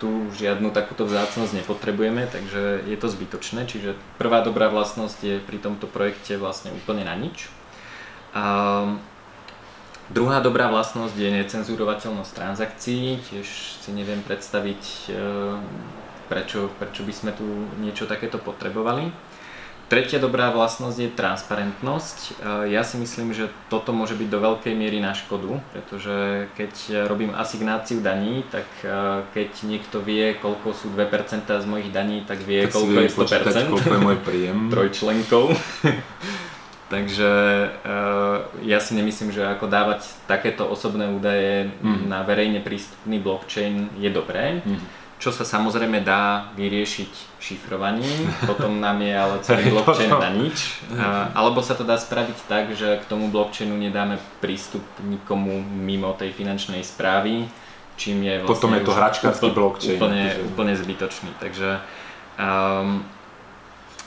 Tu 0.00 0.08
žiadnu 0.36 0.72
takúto 0.72 1.04
vzácnosť 1.04 1.60
nepotrebujeme, 1.60 2.28
takže 2.28 2.84
je 2.84 2.96
to 2.96 3.08
zbytočné. 3.08 3.68
Čiže 3.68 3.96
prvá 4.16 4.40
dobrá 4.44 4.68
vlastnosť 4.72 5.18
je 5.20 5.36
pri 5.40 5.60
tomto 5.60 5.88
projekte 5.88 6.40
vlastne 6.40 6.72
úplne 6.72 7.04
na 7.04 7.16
nič. 7.16 7.52
A 8.32 8.44
druhá 10.12 10.40
dobrá 10.40 10.68
vlastnosť 10.72 11.16
je 11.16 11.30
necenzurovateľnosť 11.44 12.32
transakcií. 12.32 13.20
Tiež 13.28 13.48
si 13.80 13.90
neviem 13.92 14.24
predstaviť, 14.24 15.12
e, 15.12 15.20
prečo, 16.32 16.72
prečo 16.80 17.04
by 17.04 17.12
sme 17.12 17.32
tu 17.36 17.44
niečo 17.80 18.08
takéto 18.08 18.40
potrebovali. 18.40 19.29
Tretia 19.90 20.22
dobrá 20.22 20.54
vlastnosť 20.54 20.96
je 21.02 21.10
transparentnosť. 21.10 22.18
Ja 22.70 22.86
si 22.86 22.96
myslím, 23.02 23.34
že 23.34 23.50
toto 23.66 23.90
môže 23.90 24.14
byť 24.14 24.28
do 24.30 24.38
veľkej 24.38 24.74
miery 24.78 25.02
na 25.02 25.12
škodu, 25.18 25.58
pretože 25.74 26.46
keď 26.54 27.04
robím 27.10 27.34
asignáciu 27.34 27.98
daní, 27.98 28.46
tak 28.54 28.64
keď 29.34 29.50
niekto 29.66 29.98
vie, 29.98 30.38
koľko 30.38 30.72
sú 30.72 30.86
2% 30.94 31.50
z 31.50 31.66
mojich 31.66 31.90
daní, 31.90 32.22
tak 32.22 32.38
vie, 32.46 32.70
tak 32.70 32.78
koľko 32.78 32.98
je 33.02 33.10
100%. 33.10 33.18
Počítať, 33.18 33.64
koľko 33.66 33.90
je 33.90 34.00
môj 34.00 34.18
príjem. 34.22 34.58
Trojčlenkou. 34.72 35.44
Takže 36.90 37.30
ja 38.66 38.78
si 38.82 38.98
nemyslím, 38.98 39.30
že 39.30 39.46
ako 39.46 39.70
dávať 39.70 40.10
takéto 40.26 40.66
osobné 40.66 41.06
údaje 41.06 41.70
mm. 41.70 42.10
na 42.10 42.26
verejne 42.26 42.58
prístupný 42.58 43.22
blockchain 43.22 43.94
je 43.98 44.10
dobré. 44.10 44.62
Mm 44.66 44.99
čo 45.20 45.28
sa 45.28 45.44
samozrejme 45.44 46.00
dá 46.00 46.48
vyriešiť 46.56 47.36
šifrovaním, 47.36 48.24
potom 48.50 48.80
nám 48.80 49.04
je 49.04 49.12
ale 49.12 49.36
celý 49.44 49.68
blockchain 49.70 50.08
na 50.08 50.32
nič. 50.32 50.80
Alebo 51.36 51.60
sa 51.60 51.76
to 51.76 51.84
dá 51.84 52.00
spraviť 52.00 52.48
tak, 52.48 52.72
že 52.72 52.98
k 52.98 53.04
tomu 53.04 53.28
blockchainu 53.28 53.76
nedáme 53.76 54.16
prístup 54.40 54.82
nikomu 55.04 55.60
mimo 55.60 56.16
tej 56.16 56.32
finančnej 56.32 56.80
správy, 56.80 57.44
čím 58.00 58.24
je 58.24 58.40
vlastne 58.40 58.48
Potom 58.48 58.70
je 58.72 58.82
to 58.82 58.96
hračkársky 58.96 59.48
blockchain. 59.52 60.00
Úplne, 60.00 60.24
úplne 60.56 60.72
zbytočný. 60.72 61.36
Takže 61.36 61.84
um, 62.40 63.04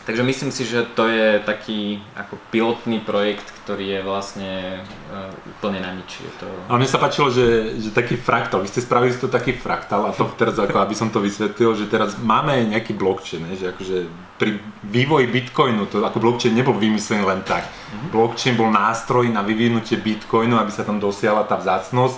Takže 0.03 0.19
myslím 0.19 0.51
si, 0.51 0.67
že 0.67 0.83
to 0.83 1.07
je 1.07 1.39
taký 1.47 2.03
ako 2.19 2.35
pilotný 2.51 2.99
projekt, 2.99 3.47
ktorý 3.63 3.87
je 3.87 4.01
vlastne 4.03 4.83
uh, 4.83 5.31
úplne 5.47 5.79
na 5.79 5.95
nič. 5.95 6.19
Je 6.19 6.31
to... 6.43 6.47
A 6.67 6.75
mne 6.75 6.91
sa 6.91 6.99
páčilo, 6.99 7.31
že, 7.31 7.79
že 7.79 7.87
taký 7.95 8.19
fraktál, 8.19 8.59
vy 8.59 8.67
ste 8.67 8.83
spravili 8.83 9.15
to 9.15 9.31
taký 9.31 9.55
fraktál 9.55 10.03
a 10.03 10.11
to 10.11 10.27
teraz 10.35 10.59
ako 10.59 10.83
aby 10.83 10.91
som 10.91 11.07
to 11.07 11.23
vysvetlil, 11.23 11.79
že 11.79 11.87
teraz 11.87 12.19
máme 12.19 12.67
nejaký 12.67 12.91
blockchain, 12.99 13.47
že 13.55 13.71
akože 13.71 14.11
pri 14.35 14.59
vývoji 14.83 15.31
bitcoinu, 15.31 15.87
to 15.87 16.03
ako 16.03 16.19
blockchain 16.19 16.51
nebol 16.51 16.75
vymyslený 16.75 17.23
len 17.23 17.39
tak. 17.47 17.63
Mm-hmm. 17.63 18.09
Blockchain 18.11 18.59
bol 18.59 18.67
nástroj 18.75 19.31
na 19.31 19.39
vyvinutie 19.39 19.95
bitcoinu, 19.95 20.59
aby 20.59 20.71
sa 20.75 20.83
tam 20.83 20.99
dosiahla 20.99 21.47
tá 21.47 21.55
vzácnosť 21.55 22.17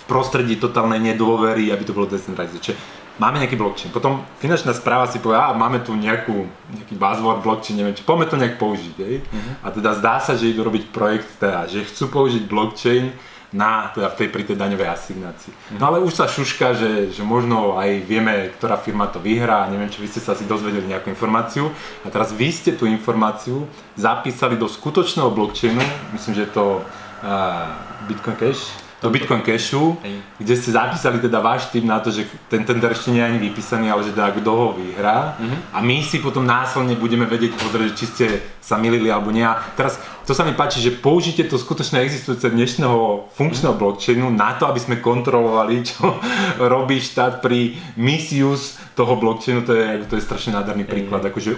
v 0.00 0.02
prostredí 0.08 0.56
totálnej 0.56 1.12
nedôvery, 1.12 1.68
aby 1.68 1.84
to 1.84 1.92
bolo 1.92 2.08
decentralizované 2.08 2.96
máme 3.18 3.42
nejaký 3.42 3.58
blockchain. 3.58 3.90
Potom 3.90 4.22
finančná 4.38 4.72
správa 4.72 5.10
si 5.10 5.18
povie, 5.18 5.36
a 5.38 5.50
máme 5.54 5.82
tu 5.82 5.94
nejakú, 5.94 6.46
nejaký 6.74 6.94
buzzword 6.94 7.42
blockchain, 7.42 7.76
neviem 7.78 7.94
čo, 7.98 8.06
poďme 8.06 8.26
to 8.30 8.40
nejak 8.40 8.56
použiť. 8.56 8.96
Hej? 9.02 9.16
Uh-huh. 9.26 9.54
A 9.62 9.66
teda 9.74 9.90
zdá 9.98 10.22
sa, 10.22 10.38
že 10.38 10.50
idú 10.50 10.62
robiť 10.64 10.94
projekt, 10.94 11.28
teda, 11.42 11.66
že 11.66 11.84
chcú 11.84 12.08
použiť 12.08 12.46
blockchain 12.46 13.10
na, 13.48 13.88
teda 13.96 14.12
v 14.12 14.16
tej, 14.20 14.28
pri 14.28 14.42
tej 14.44 14.56
daňovej 14.60 14.88
asignácii. 14.88 15.52
Uh-huh. 15.52 15.78
No 15.82 15.84
ale 15.90 15.98
už 16.00 16.14
sa 16.14 16.30
šuška, 16.30 16.78
že, 16.78 16.90
že 17.10 17.22
možno 17.26 17.74
aj 17.76 18.06
vieme, 18.06 18.54
ktorá 18.54 18.78
firma 18.78 19.10
to 19.10 19.18
vyhrá, 19.18 19.66
neviem, 19.66 19.90
či 19.90 19.98
vy 19.98 20.08
ste 20.08 20.22
sa 20.22 20.38
asi 20.38 20.46
dozvedeli 20.46 20.86
nejakú 20.86 21.10
informáciu. 21.10 21.68
A 22.04 22.08
teraz 22.08 22.30
vy 22.30 22.48
ste 22.54 22.72
tú 22.78 22.86
informáciu 22.86 23.66
zapísali 23.98 24.54
do 24.54 24.70
skutočného 24.70 25.34
blockchainu, 25.34 25.82
myslím, 26.14 26.32
že 26.38 26.44
je 26.46 26.52
to 26.54 26.66
uh, 26.80 27.72
Bitcoin 28.06 28.38
Cash, 28.38 28.87
do 28.98 29.10
Bitcoin 29.10 29.46
Cashu, 29.46 29.94
kde 30.38 30.54
ste 30.58 30.74
zapísali 30.74 31.22
teda 31.22 31.38
váš 31.38 31.70
tým 31.70 31.86
na 31.86 32.02
to, 32.02 32.10
že 32.10 32.26
ten 32.50 32.66
tender 32.66 32.90
ešte 32.90 33.14
nie 33.14 33.22
je 33.22 33.30
ani 33.30 33.38
vypísaný, 33.38 33.86
ale 33.94 34.02
že 34.02 34.10
teda 34.10 34.34
kto 34.34 34.50
ho 34.50 34.66
vyhrá. 34.74 35.38
Uh-huh. 35.38 35.58
A 35.70 35.78
my 35.78 36.02
si 36.02 36.18
potom 36.18 36.42
následne 36.42 36.98
budeme 36.98 37.22
vedieť 37.22 37.54
pozrieť, 37.54 37.92
či 37.94 38.06
ste 38.10 38.26
sa 38.58 38.74
milili 38.74 39.06
alebo 39.06 39.30
nie. 39.30 39.46
A 39.46 39.54
teraz 39.78 40.02
to 40.26 40.34
sa 40.34 40.42
mi 40.42 40.50
páči, 40.50 40.82
že 40.82 40.98
použite 40.98 41.46
to 41.46 41.62
skutočne 41.62 42.02
existujúce 42.02 42.50
dnešného 42.50 43.30
funkčného 43.38 43.70
uh-huh. 43.70 43.82
blockchainu 43.86 44.34
na 44.34 44.58
to, 44.58 44.66
aby 44.66 44.82
sme 44.82 44.98
kontrolovali, 44.98 45.86
čo 45.86 46.18
robí 46.74 46.98
štát 46.98 47.38
pri 47.38 47.78
misuse 47.94 48.82
toho 48.98 49.14
blockchainu. 49.14 49.62
To 49.62 49.78
je, 49.78 50.10
to 50.10 50.18
je 50.18 50.26
strašne 50.26 50.58
nádherný 50.58 50.90
príklad. 50.90 51.22
Akože 51.22 51.54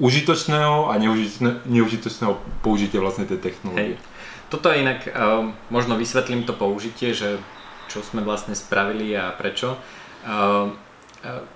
užitočného 0.00 0.88
a 0.88 0.96
neužitočného 1.68 2.64
použitia 2.64 3.04
vlastne 3.04 3.28
tej 3.28 3.52
technológie. 3.52 4.00
Hej. 4.00 4.19
Toto 4.50 4.68
je 4.68 4.82
inak, 4.82 5.06
uh, 5.06 5.46
možno 5.70 5.94
vysvetlím 5.94 6.42
to 6.42 6.52
použitie, 6.52 7.14
že 7.14 7.38
čo 7.86 8.02
sme 8.02 8.26
vlastne 8.26 8.58
spravili 8.58 9.14
a 9.14 9.30
prečo. 9.30 9.78
Uh, 10.26 10.74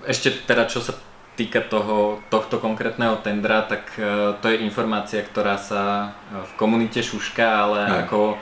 ešte 0.07 0.31
teda 0.47 0.71
čo 0.71 0.79
sa 0.79 0.95
týka 1.35 1.59
toho, 1.67 2.23
tohto 2.31 2.63
konkrétneho 2.63 3.19
tendra, 3.19 3.67
tak 3.67 3.91
uh, 3.99 4.39
to 4.39 4.55
je 4.55 4.63
informácia, 4.63 5.27
ktorá 5.27 5.59
sa 5.59 6.15
v 6.31 6.53
komunite 6.55 7.03
šuška, 7.03 7.43
ale 7.45 7.79
ne. 7.91 7.95
ako 8.07 8.39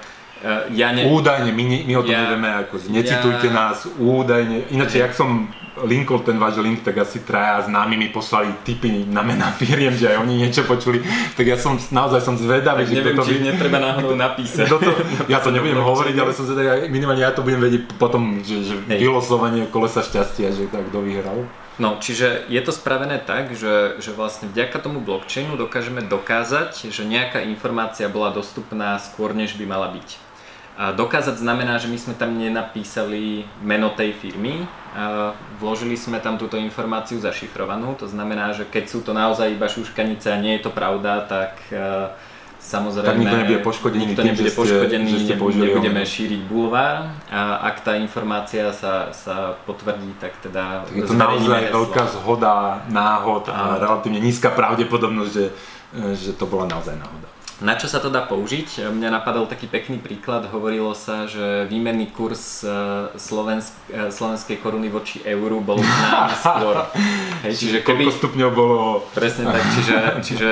ja 0.74 0.90
ne... 0.90 1.06
Údajne, 1.06 1.54
my, 1.54 1.86
my 1.86 1.94
o 1.94 2.02
tom 2.02 2.10
ja, 2.10 2.26
nevieme, 2.26 2.50
ako 2.66 2.74
necitujte 2.90 3.46
ja, 3.46 3.54
nás, 3.54 3.86
údajne. 3.94 4.74
Ináč, 4.74 4.98
ja. 4.98 5.06
jak 5.06 5.14
som 5.14 5.46
linkol 5.80 6.20
ten 6.20 6.36
váš 6.36 6.60
link, 6.60 6.84
tak 6.84 7.00
asi 7.00 7.24
traja 7.24 7.64
známi 7.64 7.96
mi 7.96 8.08
poslali 8.12 8.52
tipy 8.60 9.08
na 9.08 9.24
mená 9.24 9.48
firiem, 9.56 9.96
že 9.96 10.12
aj 10.12 10.20
oni 10.20 10.34
niečo 10.44 10.68
počuli, 10.68 11.00
tak 11.32 11.48
ja 11.48 11.56
som 11.56 11.80
naozaj 11.80 12.20
som 12.20 12.36
zvedavý, 12.36 12.84
že 12.84 13.00
neviem, 13.00 13.16
či 13.24 13.40
by... 13.40 13.48
netreba 13.48 13.78
náhodou 13.80 14.12
napísať. 14.28 14.68
Toto, 14.68 14.92
ja 15.32 15.40
to 15.40 15.48
nebudem 15.48 15.80
hovoriť, 15.90 16.16
ale 16.20 16.30
som 16.36 16.44
zvedavý, 16.44 16.92
minimálne 16.92 17.24
ja 17.24 17.32
to 17.32 17.40
budem 17.40 17.64
vedieť 17.64 17.96
potom, 17.96 18.44
že, 18.44 18.68
že 18.68 18.74
vylosovanie 18.84 19.64
kolesa 19.72 20.04
šťastia, 20.04 20.52
že 20.52 20.68
tak 20.68 20.92
kto 20.92 21.00
vyhral. 21.00 21.48
No, 21.80 21.96
čiže 21.96 22.44
je 22.52 22.60
to 22.60 22.68
spravené 22.68 23.16
tak, 23.16 23.56
že, 23.56 23.96
že 23.96 24.12
vlastne 24.12 24.52
vďaka 24.52 24.76
tomu 24.76 25.00
blockchainu 25.00 25.56
dokážeme 25.56 26.04
dokázať, 26.04 26.92
že 26.92 27.08
nejaká 27.08 27.40
informácia 27.48 28.12
bola 28.12 28.28
dostupná 28.28 29.00
skôr, 29.00 29.32
než 29.32 29.56
by 29.56 29.64
mala 29.64 29.88
byť. 29.88 30.31
Dokázať 30.72 31.36
znamená, 31.36 31.76
že 31.76 31.92
my 31.92 31.98
sme 32.00 32.14
tam 32.16 32.32
nenapísali 32.40 33.44
meno 33.60 33.92
tej 33.92 34.16
firmy, 34.16 34.64
vložili 35.60 36.00
sme 36.00 36.16
tam 36.16 36.40
túto 36.40 36.56
informáciu 36.56 37.20
zašifrovanú, 37.20 37.92
to 37.92 38.08
znamená, 38.08 38.56
že 38.56 38.64
keď 38.64 38.84
sú 38.88 39.04
to 39.04 39.12
naozaj 39.12 39.52
iba 39.52 39.68
šuškanice 39.68 40.32
a 40.32 40.40
nie 40.40 40.56
je 40.56 40.64
to 40.64 40.72
pravda, 40.72 41.28
tak 41.28 41.60
uh, 41.76 42.12
samozrejme 42.62 43.04
tak 43.04 43.18
nikto 43.18 43.36
nebude 43.36 43.60
poškodený, 43.60 44.02
nikto 44.06 44.22
nebude 44.22 44.48
tým, 44.48 44.58
poškodený 44.58 45.10
že 45.10 45.18
ste, 45.18 45.34
že 45.34 45.36
ste 45.36 45.60
nebudeme 45.66 46.02
šíriť 46.06 46.40
bulvár. 46.46 47.10
A 47.28 47.68
ak 47.68 47.82
tá 47.82 47.98
informácia 47.98 48.70
sa, 48.70 49.10
sa 49.10 49.58
potvrdí, 49.66 50.14
tak 50.22 50.38
teda 50.40 50.86
tak 50.86 50.94
je 50.94 51.02
to 51.02 51.14
naozaj 51.18 51.68
heslo. 51.68 51.74
veľká 51.82 52.04
zhoda, 52.16 52.54
náhod 52.88 53.50
a, 53.50 53.52
a 53.52 53.62
relatívne 53.82 54.22
nízka 54.22 54.54
pravdepodobnosť, 54.54 55.30
že, 55.34 55.46
že 56.16 56.30
to 56.38 56.46
bola 56.46 56.70
naozaj 56.70 56.94
náhoda. 56.96 57.28
Na 57.62 57.78
čo 57.78 57.86
sa 57.86 58.02
to 58.02 58.10
dá 58.10 58.26
použiť? 58.26 58.90
Mňa 58.90 59.22
napadol 59.22 59.46
taký 59.46 59.70
pekný 59.70 60.02
príklad. 60.02 60.50
Hovorilo 60.50 60.98
sa, 60.98 61.30
že 61.30 61.70
výmenný 61.70 62.10
kurz 62.10 62.66
e, 62.66 62.74
slovensk, 63.14 63.70
e, 63.86 64.10
slovenskej 64.10 64.58
koruny 64.58 64.90
voči 64.90 65.22
euru 65.22 65.62
bol 65.62 65.78
známy 65.78 66.34
skôr. 66.42 66.76
Hej, 67.46 67.54
čiže 67.62 67.78
keby... 67.86 68.10
Koľko 68.10 68.18
stupňov 68.18 68.50
bolo... 68.50 69.06
Presne 69.14 69.46
tak, 69.46 69.62
čiže, 69.78 69.96
čiže 70.26 70.50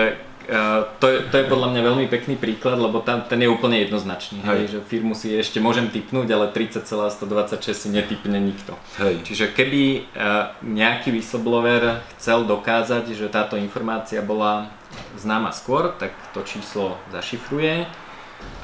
to, 0.98 1.06
je, 1.06 1.18
to 1.30 1.34
je 1.38 1.46
podľa 1.46 1.68
mňa 1.70 1.82
veľmi 1.86 2.06
pekný 2.10 2.34
príklad, 2.34 2.74
lebo 2.74 2.98
tam, 3.06 3.22
ten 3.22 3.38
je 3.38 3.46
úplne 3.46 3.78
jednoznačný. 3.86 4.42
Hej. 4.42 4.50
Hej, 4.50 4.66
že 4.74 4.78
firmu 4.82 5.14
si 5.14 5.30
ešte 5.30 5.62
môžem 5.62 5.86
typnúť, 5.86 6.26
ale 6.34 6.50
30,126 6.50 7.70
si 7.70 7.88
netypne 7.88 8.34
nikto. 8.42 8.74
Hej. 8.98 9.22
Čiže 9.22 9.54
keby 9.54 9.82
uh, 10.10 10.58
nejaký 10.66 11.14
whistleblower 11.14 12.02
chcel 12.18 12.50
dokázať, 12.50 13.14
že 13.14 13.30
táto 13.30 13.54
informácia 13.54 14.18
bola 14.26 14.74
známa 15.14 15.54
skôr, 15.54 15.94
tak 15.94 16.10
to 16.34 16.42
číslo 16.42 16.98
zašifruje, 17.14 17.86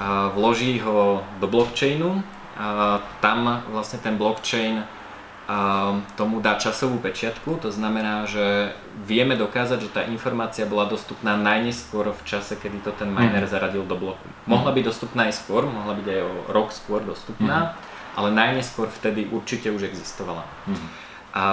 a 0.01 0.29
vloží 0.33 0.81
ho 0.81 1.25
do 1.41 1.47
blockchainu 1.49 2.21
a 2.57 3.01
tam 3.21 3.61
vlastne 3.69 4.01
ten 4.01 4.17
blockchain 4.17 4.85
tomu 6.19 6.43
dá 6.43 6.59
časovú 6.59 6.99
pečiatku, 6.99 7.63
to 7.63 7.71
znamená, 7.71 8.27
že 8.27 8.75
vieme 9.07 9.39
dokázať, 9.39 9.79
že 9.79 9.95
tá 9.95 10.03
informácia 10.03 10.67
bola 10.67 10.91
dostupná 10.91 11.39
najneskôr 11.39 12.11
v 12.11 12.23
čase, 12.27 12.59
kedy 12.59 12.83
to 12.83 12.91
ten 12.91 13.15
miner 13.15 13.47
mm. 13.47 13.53
zaradil 13.55 13.87
do 13.87 13.95
bloku. 13.95 14.27
Mohla 14.51 14.75
byť 14.75 14.85
dostupná 14.91 15.31
aj 15.31 15.39
skôr, 15.39 15.63
mohla 15.71 15.95
byť 15.95 16.07
aj 16.11 16.21
o 16.27 16.35
rok 16.51 16.75
skôr 16.75 16.99
dostupná, 17.07 17.59
mm. 17.63 17.73
ale 18.19 18.29
najneskôr 18.35 18.91
vtedy 18.91 19.31
určite 19.31 19.71
už 19.71 19.87
existovala. 19.87 20.43
Mm. 20.67 20.89
A, 21.31 21.45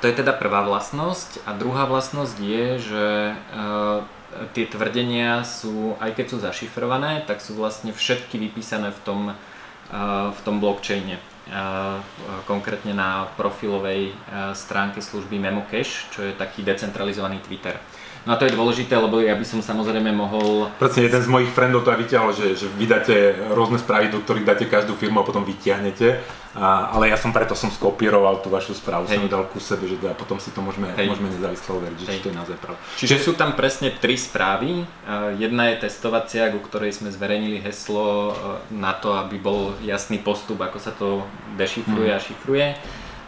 to 0.00 0.08
je 0.08 0.16
teda 0.16 0.32
prvá 0.32 0.64
vlastnosť 0.64 1.44
a 1.44 1.52
druhá 1.52 1.84
vlastnosť 1.84 2.36
je, 2.40 2.66
že 2.80 3.06
uh, 3.36 4.04
tie 4.56 4.64
tvrdenia 4.64 5.44
sú, 5.44 6.00
aj 6.00 6.16
keď 6.16 6.26
sú 6.32 6.36
zašifrované, 6.40 7.28
tak 7.28 7.44
sú 7.44 7.56
vlastne 7.60 7.92
všetky 7.92 8.40
vypísané 8.40 8.88
v 8.88 9.00
tom, 9.04 9.20
uh, 9.32 10.32
v 10.32 10.40
tom 10.44 10.64
blockchaine 10.64 11.20
konkrétne 12.48 12.96
na 12.96 13.28
profilovej 13.36 14.16
stránke 14.56 15.04
služby 15.04 15.36
MemoCache, 15.36 16.08
čo 16.08 16.24
je 16.24 16.32
taký 16.32 16.64
decentralizovaný 16.64 17.44
Twitter. 17.44 17.76
No 18.24 18.32
a 18.32 18.40
to 18.40 18.48
je 18.48 18.56
dôležité, 18.56 18.96
lebo 18.96 19.20
ja 19.20 19.36
by 19.36 19.44
som 19.44 19.60
samozrejme 19.60 20.08
mohol... 20.08 20.72
Presne 20.80 21.12
jeden 21.12 21.20
z 21.20 21.28
mojich 21.28 21.52
friendov 21.52 21.84
to 21.84 21.92
aj 21.92 22.00
vyťahol, 22.00 22.32
že, 22.32 22.56
že 22.56 22.72
vydáte 22.72 23.36
rôzne 23.52 23.76
správy, 23.76 24.08
do 24.08 24.24
ktorých 24.24 24.48
dáte 24.48 24.64
každú 24.64 24.96
firmu 24.96 25.20
a 25.20 25.28
potom 25.28 25.44
vyťahnete. 25.44 26.24
A, 26.54 26.94
ale 26.94 27.10
ja 27.10 27.18
som 27.18 27.34
preto 27.34 27.52
som 27.52 27.68
skopíroval 27.68 28.38
tú 28.40 28.48
vašu 28.48 28.78
správu, 28.78 29.10
Hej. 29.10 29.18
som 29.18 29.26
ju 29.26 29.30
dal 29.30 29.44
ku 29.50 29.58
sebe, 29.58 29.90
že 29.90 29.98
teda 29.98 30.14
potom 30.14 30.38
si 30.38 30.54
to 30.54 30.62
môžeme, 30.62 30.86
môžeme 30.86 31.34
nezávisle 31.34 31.66
overiť, 31.76 31.98
že 31.98 32.22
to 32.22 32.30
je 32.30 32.36
naozaj 32.38 32.56
pravda. 32.62 32.80
Čiže 32.94 33.16
sú 33.20 33.32
tam 33.34 33.58
presne 33.58 33.90
tri 33.90 34.14
správy. 34.14 34.86
Jedna 35.36 35.74
je 35.74 35.84
testovacia, 35.84 36.54
ku 36.54 36.62
ktorej 36.62 36.94
sme 36.94 37.10
zverejnili 37.10 37.58
heslo 37.58 38.06
e, 38.06 38.32
na 38.70 38.94
to, 38.94 39.18
aby 39.18 39.36
bol 39.36 39.74
jasný 39.82 40.22
postup, 40.22 40.62
ako 40.62 40.78
sa 40.78 40.94
to 40.94 41.26
dešifruje 41.58 42.08
mm. 42.08 42.16
a 42.16 42.18
šifruje. 42.22 42.66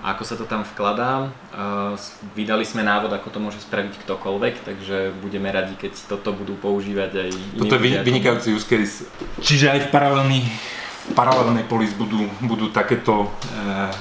A 0.06 0.14
ako 0.14 0.22
sa 0.22 0.38
to 0.38 0.46
tam 0.46 0.62
vkladá, 0.62 1.34
uh, 1.50 1.98
vydali 2.38 2.62
sme 2.62 2.86
návod, 2.86 3.10
ako 3.10 3.26
to 3.26 3.38
môže 3.42 3.58
spraviť 3.66 4.06
ktokoľvek, 4.06 4.54
takže 4.62 5.10
budeme 5.18 5.50
radi, 5.50 5.74
keď 5.74 5.98
toto 6.06 6.30
budú 6.30 6.54
používať 6.54 7.26
aj 7.26 7.28
iní 7.34 7.58
Toto 7.58 7.74
je 7.74 8.06
vynikajúci 8.06 8.54
use 8.54 8.62
case. 8.70 9.02
Čiže 9.42 9.66
aj 9.74 9.80
v 9.82 9.88
paralelný 9.90 10.40
v 11.06 11.14
paralelnej 11.14 11.62
polis 11.70 11.94
budú, 11.94 12.26
budú 12.42 12.74
takéto 12.74 13.30
e, 13.30 13.54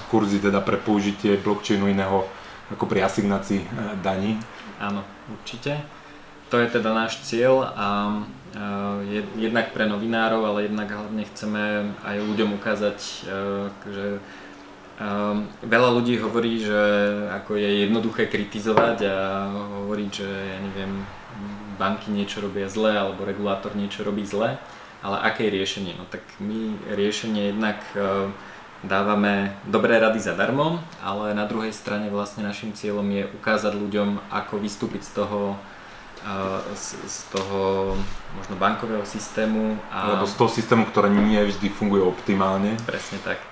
kurzy 0.10 0.42
teda 0.42 0.58
pre 0.66 0.82
použitie 0.82 1.38
blockchainu 1.38 1.86
iného 1.86 2.26
ako 2.74 2.90
pri 2.90 3.06
asignácii 3.06 3.62
e, 3.62 3.68
daní. 4.02 4.42
Áno, 4.82 5.06
určite. 5.30 5.86
To 6.50 6.58
je 6.62 6.68
teda 6.70 6.94
náš 6.94 7.22
cieľ 7.26 7.74
a 7.74 7.88
e, 8.58 9.22
jednak 9.38 9.70
pre 9.70 9.86
novinárov, 9.86 10.42
ale 10.46 10.66
jednak 10.66 10.90
hlavne 10.90 11.24
chceme 11.30 11.94
aj 12.02 12.16
ľuďom 12.26 12.58
ukázať, 12.58 12.98
e, 12.98 13.14
že 13.94 14.06
Um, 14.96 15.52
veľa 15.60 15.92
ľudí 15.92 16.16
hovorí, 16.24 16.64
že 16.64 16.80
ako 17.28 17.60
je 17.60 17.84
jednoduché 17.84 18.32
kritizovať 18.32 18.98
a 19.04 19.18
hovoriť, 19.84 20.10
že 20.10 20.30
ja 20.32 20.60
neviem, 20.64 21.04
banky 21.76 22.16
niečo 22.16 22.40
robia 22.40 22.72
zle 22.72 22.96
alebo 22.96 23.28
regulátor 23.28 23.76
niečo 23.76 24.08
robí 24.08 24.24
zle, 24.24 24.56
ale 25.04 25.18
aké 25.20 25.52
je 25.52 25.56
riešenie? 25.60 26.00
No 26.00 26.08
tak 26.08 26.24
my 26.40 26.80
riešenie 26.96 27.52
jednak 27.52 27.84
uh, 28.00 28.32
dávame 28.88 29.52
dobré 29.68 30.00
rady 30.00 30.24
zadarmo, 30.24 30.80
ale 31.04 31.36
na 31.36 31.44
druhej 31.44 31.76
strane 31.76 32.08
vlastne 32.08 32.48
našim 32.48 32.72
cieľom 32.72 33.04
je 33.12 33.28
ukázať 33.36 33.76
ľuďom, 33.76 34.32
ako 34.32 34.64
vystúpiť 34.64 35.04
z 35.04 35.12
toho 35.12 35.60
uh, 36.24 36.64
z, 36.72 37.04
z 37.04 37.36
toho 37.36 37.94
možno 38.40 38.56
bankového 38.56 39.04
systému. 39.04 39.76
A... 39.92 40.16
Alebo 40.16 40.24
z 40.24 40.40
toho 40.40 40.48
systému, 40.48 40.88
ktorý 40.88 41.12
nie 41.12 41.44
vždy 41.52 41.68
funguje 41.68 42.00
optimálne. 42.00 42.80
Presne 42.88 43.20
tak 43.20 43.44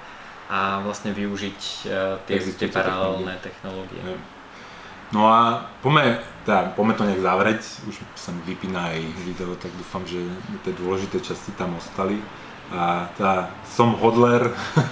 a 0.52 0.84
vlastne 0.84 1.16
využiť 1.16 1.60
uh, 1.88 2.20
tie, 2.28 2.38
tie 2.40 2.70
paralelné 2.72 3.40
technológie. 3.40 4.00
technológie. 4.00 4.32
No 5.14 5.30
a 5.30 5.70
poďme, 5.86 6.26
teda, 6.42 6.74
poďme 6.74 6.94
to 6.98 7.06
nejak 7.06 7.22
zavrieť, 7.22 7.62
už 7.86 7.96
sa 8.18 8.34
mi 8.34 8.42
vypína 8.50 8.98
aj 8.98 9.00
video, 9.22 9.54
tak 9.62 9.70
dúfam, 9.78 10.02
že 10.10 10.18
tie 10.66 10.74
dôležité 10.74 11.22
časti 11.22 11.54
tam 11.54 11.78
ostali. 11.78 12.18
A 12.74 13.14
teda, 13.14 13.54
som 13.70 13.94
hodler, 13.94 14.50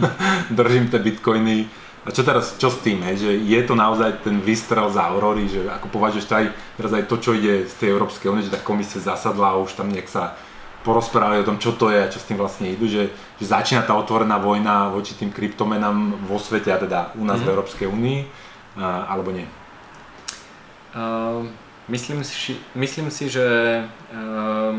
držím 0.54 0.94
tie 0.94 1.02
bitcoiny. 1.02 1.66
A 2.06 2.14
čo 2.14 2.22
teraz, 2.22 2.54
čo 2.62 2.70
s 2.70 2.82
tým, 2.86 3.02
hej, 3.02 3.18
že 3.18 3.32
je 3.34 3.62
to 3.66 3.74
naozaj 3.74 4.22
ten 4.22 4.38
výstrel 4.42 4.90
z 4.94 4.98
Aurory, 5.02 5.50
že 5.50 5.66
ako 5.66 5.90
považuješ 5.90 6.26
to 6.30 6.34
aj, 6.38 6.46
teraz 6.78 6.92
aj 6.94 7.06
to, 7.10 7.16
čo 7.18 7.32
ide 7.34 7.66
z 7.66 7.74
tej 7.78 7.90
Európskej 7.94 8.30
únie, 8.30 8.46
že 8.46 8.54
tá 8.54 8.62
komisia 8.62 9.02
zasadla 9.02 9.54
a 9.54 9.62
už 9.62 9.74
tam 9.74 9.90
nejak 9.90 10.10
sa 10.10 10.38
porozprávali 10.82 11.42
o 11.42 11.48
tom, 11.48 11.62
čo 11.62 11.78
to 11.78 11.94
je 11.94 12.02
a 12.02 12.12
čo 12.12 12.18
s 12.18 12.28
tým 12.28 12.42
vlastne 12.42 12.74
idú, 12.74 12.90
že, 12.90 13.14
že 13.38 13.46
začína 13.46 13.86
tá 13.86 13.94
otvorená 13.94 14.42
vojna 14.42 14.90
voči 14.90 15.14
tým 15.14 15.30
kryptomenám 15.30 16.26
vo 16.26 16.42
svete 16.42 16.74
a 16.74 16.82
teda 16.82 17.00
u 17.18 17.24
nás 17.26 17.38
mm. 17.38 17.46
v 17.46 17.48
mhm. 17.48 17.54
Európskej 17.54 17.88
únii, 17.90 18.20
alebo 18.82 19.30
nie? 19.36 19.46
Uh, 20.92 21.48
myslím, 21.88 22.26
si, 22.26 22.58
myslím 22.76 23.08
si, 23.14 23.30
že 23.30 23.46
uh, 24.12 24.74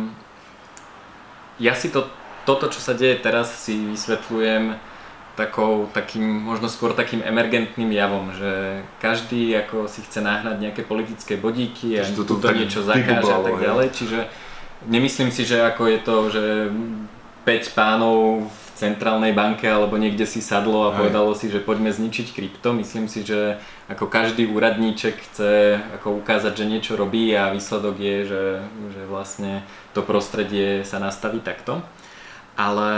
ja 1.63 1.73
si 1.79 1.89
to, 1.89 2.11
toto, 2.45 2.69
čo 2.69 2.83
sa 2.83 2.93
deje 2.93 3.23
teraz, 3.23 3.49
si 3.63 3.79
vysvetľujem 3.79 4.77
takou, 5.33 5.89
takým, 5.97 6.25
možno 6.25 6.69
skôr 6.69 6.93
takým 6.93 7.25
emergentným 7.25 7.89
javom, 7.89 8.37
že 8.37 8.85
každý 9.01 9.57
ako 9.65 9.89
si 9.89 10.05
chce 10.05 10.21
náhnať 10.21 10.57
nejaké 10.61 10.83
politické 10.85 11.41
bodíky 11.41 11.97
a 11.97 12.05
to, 12.05 12.27
to 12.29 12.49
niečo 12.53 12.85
zakáže 12.85 13.33
a 13.33 13.41
tak 13.41 13.57
ďalej, 13.57 13.89
čiže 13.97 14.19
Nemyslím 14.87 15.31
si, 15.31 15.47
že 15.47 15.63
ako 15.63 15.83
je 15.87 15.99
to, 16.03 16.17
že 16.31 16.45
5 17.45 17.79
pánov 17.79 18.47
v 18.47 18.63
centrálnej 18.75 19.31
banke 19.31 19.67
alebo 19.67 19.95
niekde 19.95 20.27
si 20.27 20.43
sadlo 20.43 20.91
a 20.91 20.95
Aj. 20.95 20.99
povedalo 20.99 21.35
si, 21.39 21.47
že 21.47 21.63
poďme 21.63 21.95
zničiť 21.95 22.35
krypto. 22.35 22.75
Myslím 22.75 23.07
si, 23.07 23.23
že 23.23 23.63
ako 23.87 24.11
každý 24.11 24.51
úradníček 24.51 25.15
chce 25.31 25.79
ako 26.01 26.19
ukázať, 26.23 26.53
že 26.59 26.71
niečo 26.71 26.99
robí 26.99 27.31
a 27.35 27.55
výsledok 27.55 27.95
je, 27.99 28.17
že, 28.27 28.45
že 28.91 29.03
vlastne 29.07 29.63
to 29.95 30.03
prostredie 30.03 30.83
sa 30.83 30.99
nastaví 30.99 31.39
takto. 31.39 31.83
Ale 32.59 32.91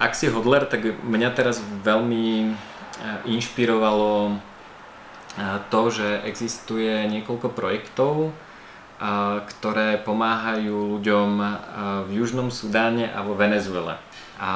ak 0.00 0.12
si 0.16 0.32
hodler, 0.32 0.64
tak 0.66 0.82
mňa 1.04 1.30
teraz 1.36 1.62
veľmi 1.62 2.26
e, 2.42 2.46
inšpirovalo 3.30 4.12
e, 4.26 4.32
to, 5.70 5.82
že 5.92 6.08
existuje 6.26 7.06
niekoľko 7.12 7.48
projektov, 7.54 8.34
ktoré 9.44 10.00
pomáhajú 10.00 10.96
ľuďom 10.96 11.28
v 12.08 12.10
Južnom 12.16 12.48
Sudáne 12.48 13.12
a 13.12 13.20
vo 13.20 13.36
Venezuele. 13.36 14.00
A 14.40 14.52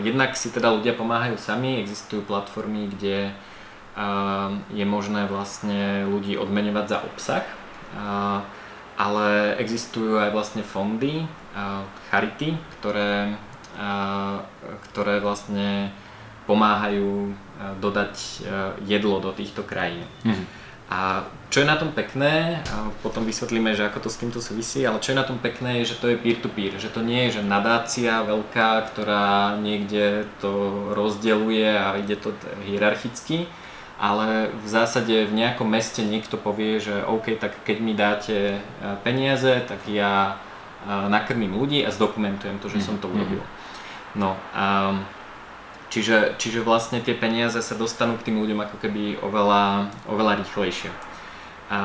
jednak 0.00 0.38
si 0.38 0.54
teda 0.54 0.70
ľudia 0.70 0.94
pomáhajú 0.94 1.36
sami, 1.36 1.82
existujú 1.82 2.22
platformy, 2.22 2.86
kde 2.94 3.34
je 4.70 4.84
možné 4.86 5.26
vlastne 5.26 6.06
ľudí 6.06 6.38
odmeňovať 6.38 6.86
za 6.86 6.98
obsah, 7.02 7.46
ale 8.94 9.58
existujú 9.58 10.22
aj 10.22 10.30
vlastne 10.30 10.62
fondy, 10.62 11.26
charity, 12.10 12.58
ktoré, 12.78 13.34
ktoré 14.90 15.18
vlastne 15.18 15.90
pomáhajú 16.46 17.34
dodať 17.78 18.14
jedlo 18.86 19.18
do 19.22 19.30
týchto 19.34 19.62
krajín. 19.62 20.06
Mm. 20.26 20.46
A 20.90 21.26
čo 21.54 21.62
je 21.62 21.70
na 21.70 21.78
tom 21.78 21.94
pekné, 21.94 22.66
a 22.66 22.90
potom 22.98 23.22
vysvetlíme, 23.22 23.78
že 23.78 23.86
ako 23.86 24.02
to 24.02 24.10
s 24.10 24.18
týmto 24.18 24.42
súvisí, 24.42 24.82
ale 24.82 24.98
čo 24.98 25.14
je 25.14 25.20
na 25.22 25.22
tom 25.22 25.38
pekné 25.38 25.86
je, 25.86 25.94
že 25.94 26.02
to 26.02 26.10
je 26.10 26.18
peer-to-peer, 26.18 26.82
že 26.82 26.90
to 26.90 26.98
nie 26.98 27.30
je 27.30 27.38
že 27.38 27.46
nadácia 27.46 28.26
veľká, 28.26 28.90
ktorá 28.90 29.54
niekde 29.62 30.26
to 30.42 30.50
rozdeluje 30.98 31.70
a 31.70 31.94
ide 31.94 32.18
to 32.18 32.34
hierarchicky, 32.66 33.46
ale 34.02 34.50
v 34.50 34.66
zásade 34.66 35.30
v 35.30 35.36
nejakom 35.38 35.70
meste 35.70 36.02
niekto 36.02 36.34
povie, 36.34 36.82
že 36.82 37.06
OK, 37.06 37.38
tak 37.38 37.54
keď 37.62 37.76
mi 37.78 37.94
dáte 37.94 38.58
e, 38.58 38.60
peniaze, 39.06 39.62
tak 39.70 39.86
ja 39.86 40.34
e, 40.82 41.06
nakrmím 41.06 41.54
ľudí 41.54 41.86
a 41.86 41.94
zdokumentujem 41.94 42.58
to, 42.58 42.66
že 42.66 42.82
som 42.82 42.98
to 42.98 43.06
mhm. 43.06 43.14
urobil. 43.14 43.42
No 44.18 44.34
a 44.50 44.98
Čiže, 45.94 46.34
čiže 46.42 46.58
vlastne 46.66 46.98
tie 46.98 47.14
peniaze 47.14 47.62
sa 47.62 47.78
dostanú 47.78 48.18
k 48.18 48.26
tým 48.26 48.42
ľuďom 48.42 48.66
ako 48.66 48.82
keby 48.82 49.22
oveľa, 49.22 49.94
oveľa 50.10 50.42
rýchlejšie. 50.42 51.13
A 51.72 51.80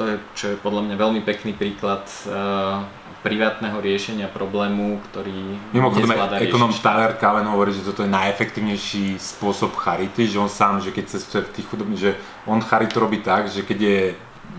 to 0.00 0.08
je, 0.08 0.16
čo 0.32 0.44
je 0.52 0.56
podľa 0.56 0.88
mňa 0.88 0.96
veľmi 0.96 1.20
pekný 1.20 1.52
príklad 1.52 2.08
uh, 2.24 2.80
privátneho 3.20 3.76
riešenia 3.84 4.32
problému, 4.32 4.96
ktorý 5.10 5.60
Mimochodom, 5.76 6.40
ekonom 6.40 6.72
Tyler 6.72 7.20
Cowen 7.20 7.44
hovorí, 7.52 7.76
že 7.76 7.84
toto 7.84 8.00
je 8.00 8.08
najefektívnejší 8.08 9.20
spôsob 9.20 9.76
charity, 9.76 10.24
že 10.24 10.40
on 10.40 10.48
sám, 10.48 10.80
že 10.80 10.88
keď 10.88 11.04
cestuje 11.20 11.44
v 11.44 11.52
tých 11.52 11.66
chudobných, 11.68 12.00
že 12.00 12.12
on 12.48 12.64
charitu 12.64 12.96
robí 12.96 13.20
tak, 13.20 13.52
že 13.52 13.60
keď 13.60 13.78
je 13.78 13.98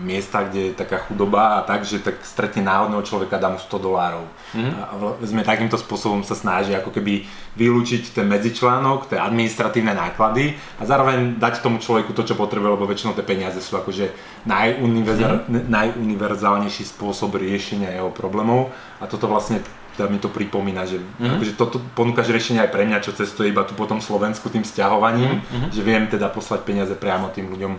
miesta, 0.00 0.48
kde 0.48 0.72
je 0.72 0.78
taká 0.78 1.04
chudoba 1.04 1.58
a 1.58 1.66
tak, 1.68 1.84
že 1.84 2.00
tak 2.00 2.24
stretne 2.24 2.64
náhodného 2.64 3.04
človeka, 3.04 3.36
dá 3.36 3.52
mu 3.52 3.60
100 3.60 3.68
dolárov. 3.76 4.24
Mm-hmm. 4.56 4.72
A 4.78 4.92
sme 5.26 5.44
takýmto 5.44 5.76
spôsobom 5.76 6.24
sa 6.24 6.32
snaží 6.32 6.72
ako 6.72 6.88
keby 6.88 7.28
vylúčiť 7.58 8.16
ten 8.16 8.24
medzičlánok, 8.24 9.12
tie 9.12 9.20
administratívne 9.20 9.92
náklady 9.92 10.56
a 10.80 10.82
zároveň 10.88 11.36
dať 11.36 11.60
tomu 11.60 11.78
človeku 11.78 12.16
to, 12.16 12.24
čo 12.24 12.34
potrebuje, 12.34 12.72
lebo 12.72 12.88
väčšinou 12.88 13.12
tie 13.12 13.26
peniaze 13.26 13.60
sú 13.60 13.76
akože 13.76 14.10
najuniverzál, 14.48 15.44
mm-hmm. 15.44 15.68
najuniverzálnejší 15.68 16.88
spôsob 16.88 17.36
riešenia 17.36 17.92
jeho 17.92 18.08
problémov 18.08 18.72
a 18.98 19.04
toto 19.04 19.28
vlastne 19.28 19.60
teda 19.92 20.08
mi 20.08 20.16
to 20.16 20.32
pripomína, 20.32 20.88
že 20.88 20.96
mm-hmm. 20.96 21.36
akože 21.36 21.52
toto 21.60 21.76
ponúkaš 21.92 22.32
riešenie 22.32 22.64
aj 22.64 22.72
pre 22.72 22.88
mňa, 22.88 23.04
čo 23.04 23.12
cestuje 23.12 23.52
iba 23.52 23.60
tu 23.68 23.76
po 23.76 23.84
tom 23.84 24.00
Slovensku 24.00 24.48
tým 24.48 24.64
sťahovaním, 24.64 25.44
mm-hmm. 25.44 25.68
že 25.68 25.80
viem 25.84 26.08
teda 26.08 26.32
poslať 26.32 26.64
peniaze 26.64 26.96
priamo 26.96 27.28
tým 27.28 27.52
ľuďom 27.52 27.76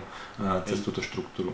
cez 0.62 0.78
túto 0.82 1.02
štruktúru. 1.02 1.50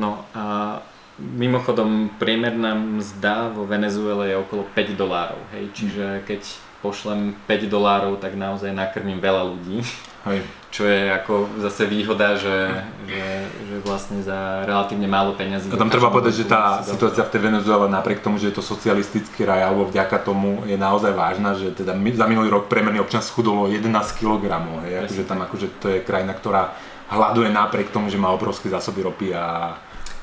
No 0.00 0.24
a 0.32 0.80
mimochodom 1.20 2.08
priemerná 2.16 2.72
mzda 2.72 3.52
vo 3.52 3.68
Venezuele 3.68 4.32
je 4.32 4.40
okolo 4.40 4.64
5 4.72 4.96
dolárov, 4.96 5.40
hej, 5.52 5.68
čiže 5.76 6.24
keď 6.24 6.40
pošlem 6.80 7.36
5 7.44 7.68
dolárov, 7.68 8.16
tak 8.16 8.32
naozaj 8.40 8.72
nakrmím 8.72 9.20
veľa 9.20 9.44
ľudí. 9.52 9.84
Hej. 10.24 10.40
Čo 10.70 10.86
je 10.86 11.10
ako 11.10 11.60
zase 11.66 11.82
výhoda, 11.90 12.38
že, 12.38 12.86
že, 13.02 13.26
že 13.42 13.76
vlastne 13.82 14.22
za 14.22 14.62
relatívne 14.62 15.10
málo 15.10 15.34
peniazy... 15.34 15.66
A 15.66 15.74
tam 15.74 15.90
treba 15.90 16.14
povedať, 16.14 16.40
že 16.40 16.46
tá 16.46 16.78
situácia 16.78 17.26
v 17.26 17.32
tej 17.34 17.42
Venezuele 17.50 17.90
napriek 17.90 18.22
tomu, 18.22 18.38
že 18.38 18.54
je 18.54 18.56
to 18.56 18.62
socialistický 18.62 19.42
raj, 19.42 19.66
alebo 19.66 19.90
vďaka 19.90 20.22
tomu 20.22 20.62
je 20.70 20.78
naozaj 20.78 21.10
vážna, 21.10 21.58
že 21.58 21.74
teda 21.74 21.98
za 21.98 22.26
minulý 22.30 22.54
rok 22.54 22.70
priemerný 22.70 23.02
občan 23.02 23.18
schudolo 23.18 23.66
11 23.66 23.90
kg, 24.14 24.46
hej, 24.86 25.10
akože 25.10 25.22
tam 25.26 25.42
akože 25.42 25.66
to 25.82 25.86
je 25.90 25.98
krajina, 26.06 26.38
ktorá 26.38 26.70
hľaduje 27.10 27.50
napriek 27.50 27.90
tomu, 27.90 28.06
že 28.06 28.22
má 28.22 28.30
obrovské 28.30 28.70
zásoby 28.70 29.02
ropy 29.02 29.34
a 29.34 29.74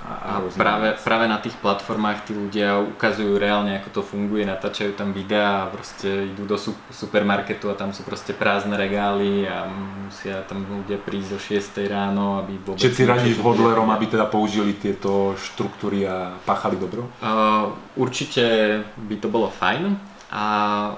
a, 0.08 0.39
a 0.39 0.48
práve, 0.56 0.96
práve 1.04 1.26
na 1.28 1.36
tých 1.43 1.60
platformách 1.60 2.24
tí 2.24 2.32
ľudia 2.32 2.80
ukazujú 2.80 3.36
reálne, 3.36 3.76
ako 3.84 4.00
to 4.00 4.02
funguje, 4.08 4.48
natáčajú 4.48 4.96
tam 4.96 5.12
videá 5.12 5.67
a 5.67 5.70
proste 5.70 6.32
idú 6.32 6.48
do 6.48 6.56
supermarketu 6.88 7.67
a 7.67 7.76
tam 7.76 7.91
sú 7.91 8.08
proste 8.08 8.32
prázdne 8.32 8.80
regály 8.80 9.43
a 9.43 9.67
musia 10.08 10.48
tam 10.48 10.63
ľudia 10.63 10.96
prísť 11.04 11.30
do 11.36 11.39
6 11.43 11.91
ráno, 11.91 12.39
aby 12.39 12.56
vôbec... 12.56 12.80
Všetci 12.80 13.04
radíš 13.04 13.36
hodlerom, 13.43 13.91
aby 13.91 14.08
teda 14.08 14.32
použili 14.32 14.80
tieto 14.80 15.36
štruktúry 15.36 16.08
a 16.08 16.39
páchali 16.48 16.80
dobro? 16.80 17.12
Uh, 17.20 17.76
určite 18.00 18.80
by 18.95 19.16
to 19.20 19.28
bolo 19.28 19.51
fajn 19.51 20.07
a 20.28 20.45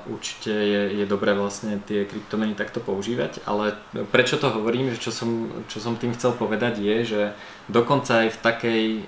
určite 0.10 0.50
je, 0.50 0.82
je 0.98 1.06
dobré 1.06 1.38
vlastne 1.38 1.78
tie 1.86 2.10
kryptomeny 2.10 2.58
takto 2.58 2.82
používať, 2.82 3.46
ale 3.46 3.78
prečo 4.10 4.42
to 4.42 4.50
hovorím, 4.50 4.90
že 4.90 4.98
čo 4.98 5.12
som, 5.14 5.54
čo 5.70 5.78
som 5.78 6.02
tým 6.02 6.18
chcel 6.18 6.34
povedať 6.34 6.82
je, 6.82 6.98
že 7.06 7.22
dokonca 7.70 8.26
aj 8.26 8.30
v 8.34 8.42
takej 8.42 8.84
e, 8.98 9.02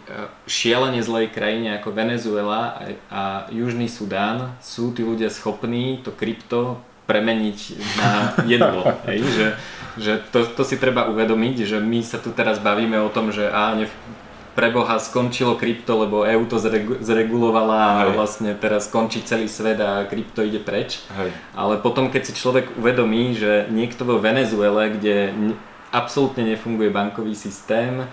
šialene 0.45 1.01
zlej 1.01 1.33
krajine 1.33 1.81
ako 1.81 1.89
Venezuela 1.97 2.77
a 3.09 3.49
Južný 3.49 3.89
Sudán 3.89 4.53
sú 4.61 4.93
tí 4.93 5.01
ľudia 5.01 5.33
schopní 5.33 6.05
to 6.05 6.13
krypto 6.13 6.77
premeniť 7.09 7.59
na 7.97 8.09
jedlo. 8.45 8.85
Hej? 9.09 9.19
Že, 9.25 9.47
že 9.97 10.13
to, 10.29 10.45
to 10.53 10.63
si 10.63 10.77
treba 10.77 11.09
uvedomiť, 11.09 11.65
že 11.65 11.77
my 11.81 12.05
sa 12.05 12.21
tu 12.21 12.29
teraz 12.29 12.61
bavíme 12.61 13.01
o 13.01 13.09
tom, 13.09 13.33
že 13.33 13.49
á, 13.49 13.73
ne, 13.73 13.89
preboha 14.51 14.99
skončilo 14.99 15.55
krypto, 15.55 16.03
lebo 16.03 16.27
EU 16.27 16.43
to 16.45 16.59
zregulovala 16.99 17.79
a 17.79 18.01
Hej. 18.03 18.13
vlastne 18.15 18.49
teraz 18.59 18.91
končí 18.91 19.23
celý 19.23 19.47
svet 19.47 19.79
a 19.79 20.03
krypto 20.05 20.43
ide 20.43 20.59
preč. 20.59 20.99
Hej. 21.15 21.31
Ale 21.55 21.79
potom, 21.79 22.11
keď 22.11 22.21
si 22.27 22.33
človek 22.35 22.75
uvedomí, 22.75 23.35
že 23.35 23.71
niekto 23.71 24.03
vo 24.03 24.19
Venezuele, 24.19 24.91
kde 24.99 25.15
absolútne 25.91 26.43
nefunguje 26.47 26.91
bankový 26.91 27.35
systém, 27.35 28.07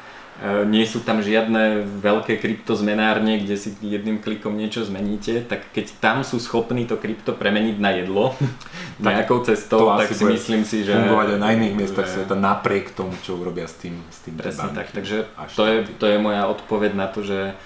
nie 0.71 0.87
sú 0.87 1.03
tam 1.03 1.19
žiadne 1.19 1.83
veľké 1.99 2.39
kryptozmenárne, 2.39 3.43
kde 3.43 3.59
si 3.59 3.75
jedným 3.83 4.23
klikom 4.23 4.55
niečo 4.55 4.87
zmeníte, 4.87 5.43
tak 5.43 5.75
keď 5.75 5.99
tam 5.99 6.23
sú 6.23 6.39
schopní 6.39 6.87
to 6.87 6.95
krypto 6.95 7.35
premeniť 7.35 7.77
na 7.83 7.91
jedlo 7.99 8.39
nejakou 9.03 9.43
cestou, 9.43 9.91
tak 9.99 10.15
si 10.15 10.23
myslím 10.23 10.63
si, 10.63 10.87
že... 10.87 10.95
Fungovať 10.95 11.35
aj 11.35 11.41
na 11.43 11.51
iných 11.59 11.75
miestach 11.75 12.07
že... 12.07 12.23
sveta 12.23 12.39
napriek 12.39 12.95
tomu, 12.95 13.19
čo 13.27 13.35
urobia 13.35 13.67
s 13.67 13.83
tým, 13.83 13.99
s 14.15 14.19
tým 14.23 14.39
Presne 14.39 14.71
tak, 14.71 14.95
takže 14.95 15.27
to 15.59 15.63
je, 15.67 15.77
to 15.99 16.07
je 16.07 16.17
moja 16.23 16.47
odpoveď 16.47 16.95
na 16.95 17.11
to, 17.11 17.27
že, 17.27 17.59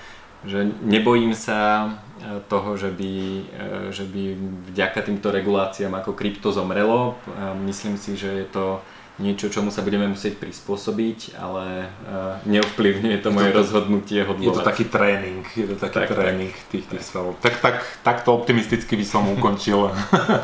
že 0.49 0.65
nebojím 0.81 1.37
sa 1.37 1.93
e, 2.25 2.41
toho, 2.49 2.81
že 2.81 2.89
by, 2.89 3.13
e, 3.13 3.43
že 3.93 4.09
by 4.09 4.23
vďaka 4.73 5.13
týmto 5.13 5.29
reguláciám 5.29 5.93
ako 6.01 6.17
krypto 6.17 6.49
zomrelo. 6.57 7.21
Myslím 7.69 8.01
si, 8.01 8.17
že 8.17 8.33
je 8.33 8.47
to 8.49 8.81
niečo, 9.21 9.53
čomu 9.53 9.69
sa 9.69 9.85
budeme 9.85 10.09
musieť 10.09 10.41
prispôsobiť, 10.41 11.37
ale 11.37 11.93
uh, 12.09 12.41
neovplyvňuje 12.49 13.17
to 13.21 13.29
moje 13.29 13.51
to, 13.53 13.57
rozhodnutie 13.61 14.21
hodlovať. 14.25 14.49
Je 14.49 14.57
to 14.57 14.65
taký 14.65 14.85
tréning, 14.89 15.45
je 15.53 15.67
to 15.69 15.77
taký 15.77 15.99
tak, 16.09 16.09
tréning 16.17 16.53
tak, 16.53 16.69
tých, 16.73 16.85
tých 16.89 17.05
svalov. 17.05 17.37
Tak, 17.45 17.61
tak, 17.61 17.77
takto 18.01 18.33
optimisticky 18.33 18.97
by 18.97 19.05
som 19.05 19.29
ukončil 19.37 19.93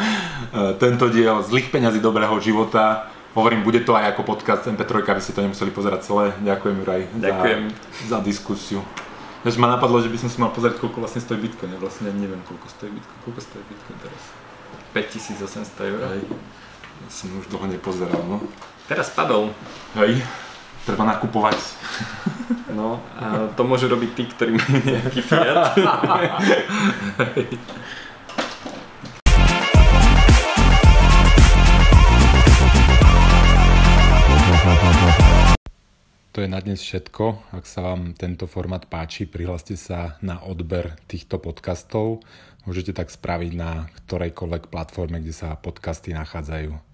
tento 0.82 1.08
diel 1.08 1.40
zlých 1.40 1.72
peňazí 1.72 2.04
dobrého 2.04 2.36
života. 2.44 3.08
Hovorím, 3.32 3.64
bude 3.64 3.80
to 3.86 3.96
aj 3.96 4.12
ako 4.16 4.34
podcast 4.36 4.66
MP3, 4.68 5.04
aby 5.04 5.22
ste 5.22 5.32
to 5.32 5.44
nemuseli 5.44 5.70
pozerať 5.72 6.00
celé. 6.04 6.34
Ďakujem 6.42 6.74
Juraj 6.82 7.02
Ďakujem. 7.22 7.60
Za, 8.08 8.16
za 8.16 8.18
diskusiu. 8.20 8.80
Než 9.46 9.54
ma 9.56 9.70
napadlo, 9.70 10.02
že 10.02 10.10
by 10.10 10.18
som 10.18 10.28
si 10.28 10.36
mal 10.42 10.50
pozrieť, 10.50 10.82
koľko 10.82 10.98
vlastne 10.98 11.22
stojí 11.22 11.38
Bitcoin. 11.38 11.70
Ja 11.70 11.78
vlastne 11.78 12.10
neviem, 12.10 12.42
koľko 12.42 12.66
stojí 12.66 12.90
Bitcoin. 12.90 13.18
Koľko 13.22 13.40
stojí 13.40 13.62
Bitcoin 13.70 13.96
teraz? 14.02 14.22
5800 14.92 15.88
eur. 15.94 16.00
Hej. 16.10 16.22
Ja 16.98 17.10
som 17.10 17.30
už 17.38 17.46
dlho 17.46 17.70
nepozeral, 17.70 18.18
no. 18.26 18.42
Teraz 18.90 19.14
padol. 19.14 19.54
Hej, 19.94 20.18
treba 20.82 21.06
nakupovať. 21.06 21.58
No, 22.68 23.00
a 23.16 23.48
to 23.56 23.64
môžu 23.64 23.88
robiť 23.88 24.10
tí, 24.12 24.24
ktorí 24.28 24.52
majú 24.54 24.76
nejaký 24.86 25.20
fiat. 25.24 25.72
To 36.38 36.46
je 36.46 36.54
na 36.54 36.62
dnes 36.62 36.78
všetko. 36.78 37.50
Ak 37.50 37.66
sa 37.66 37.82
vám 37.82 38.14
tento 38.14 38.46
formát 38.46 38.86
páči, 38.86 39.26
prihláste 39.26 39.74
sa 39.74 40.14
na 40.22 40.38
odber 40.38 40.94
týchto 41.10 41.42
podcastov. 41.42 42.22
Môžete 42.62 42.94
tak 42.94 43.10
spraviť 43.10 43.58
na 43.58 43.90
ktorejkoľvek 44.06 44.70
platforme, 44.70 45.18
kde 45.18 45.34
sa 45.34 45.58
podcasty 45.58 46.14
nachádzajú. 46.14 46.87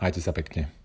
Majte 0.00 0.20
sa 0.20 0.32
pekne. 0.32 0.83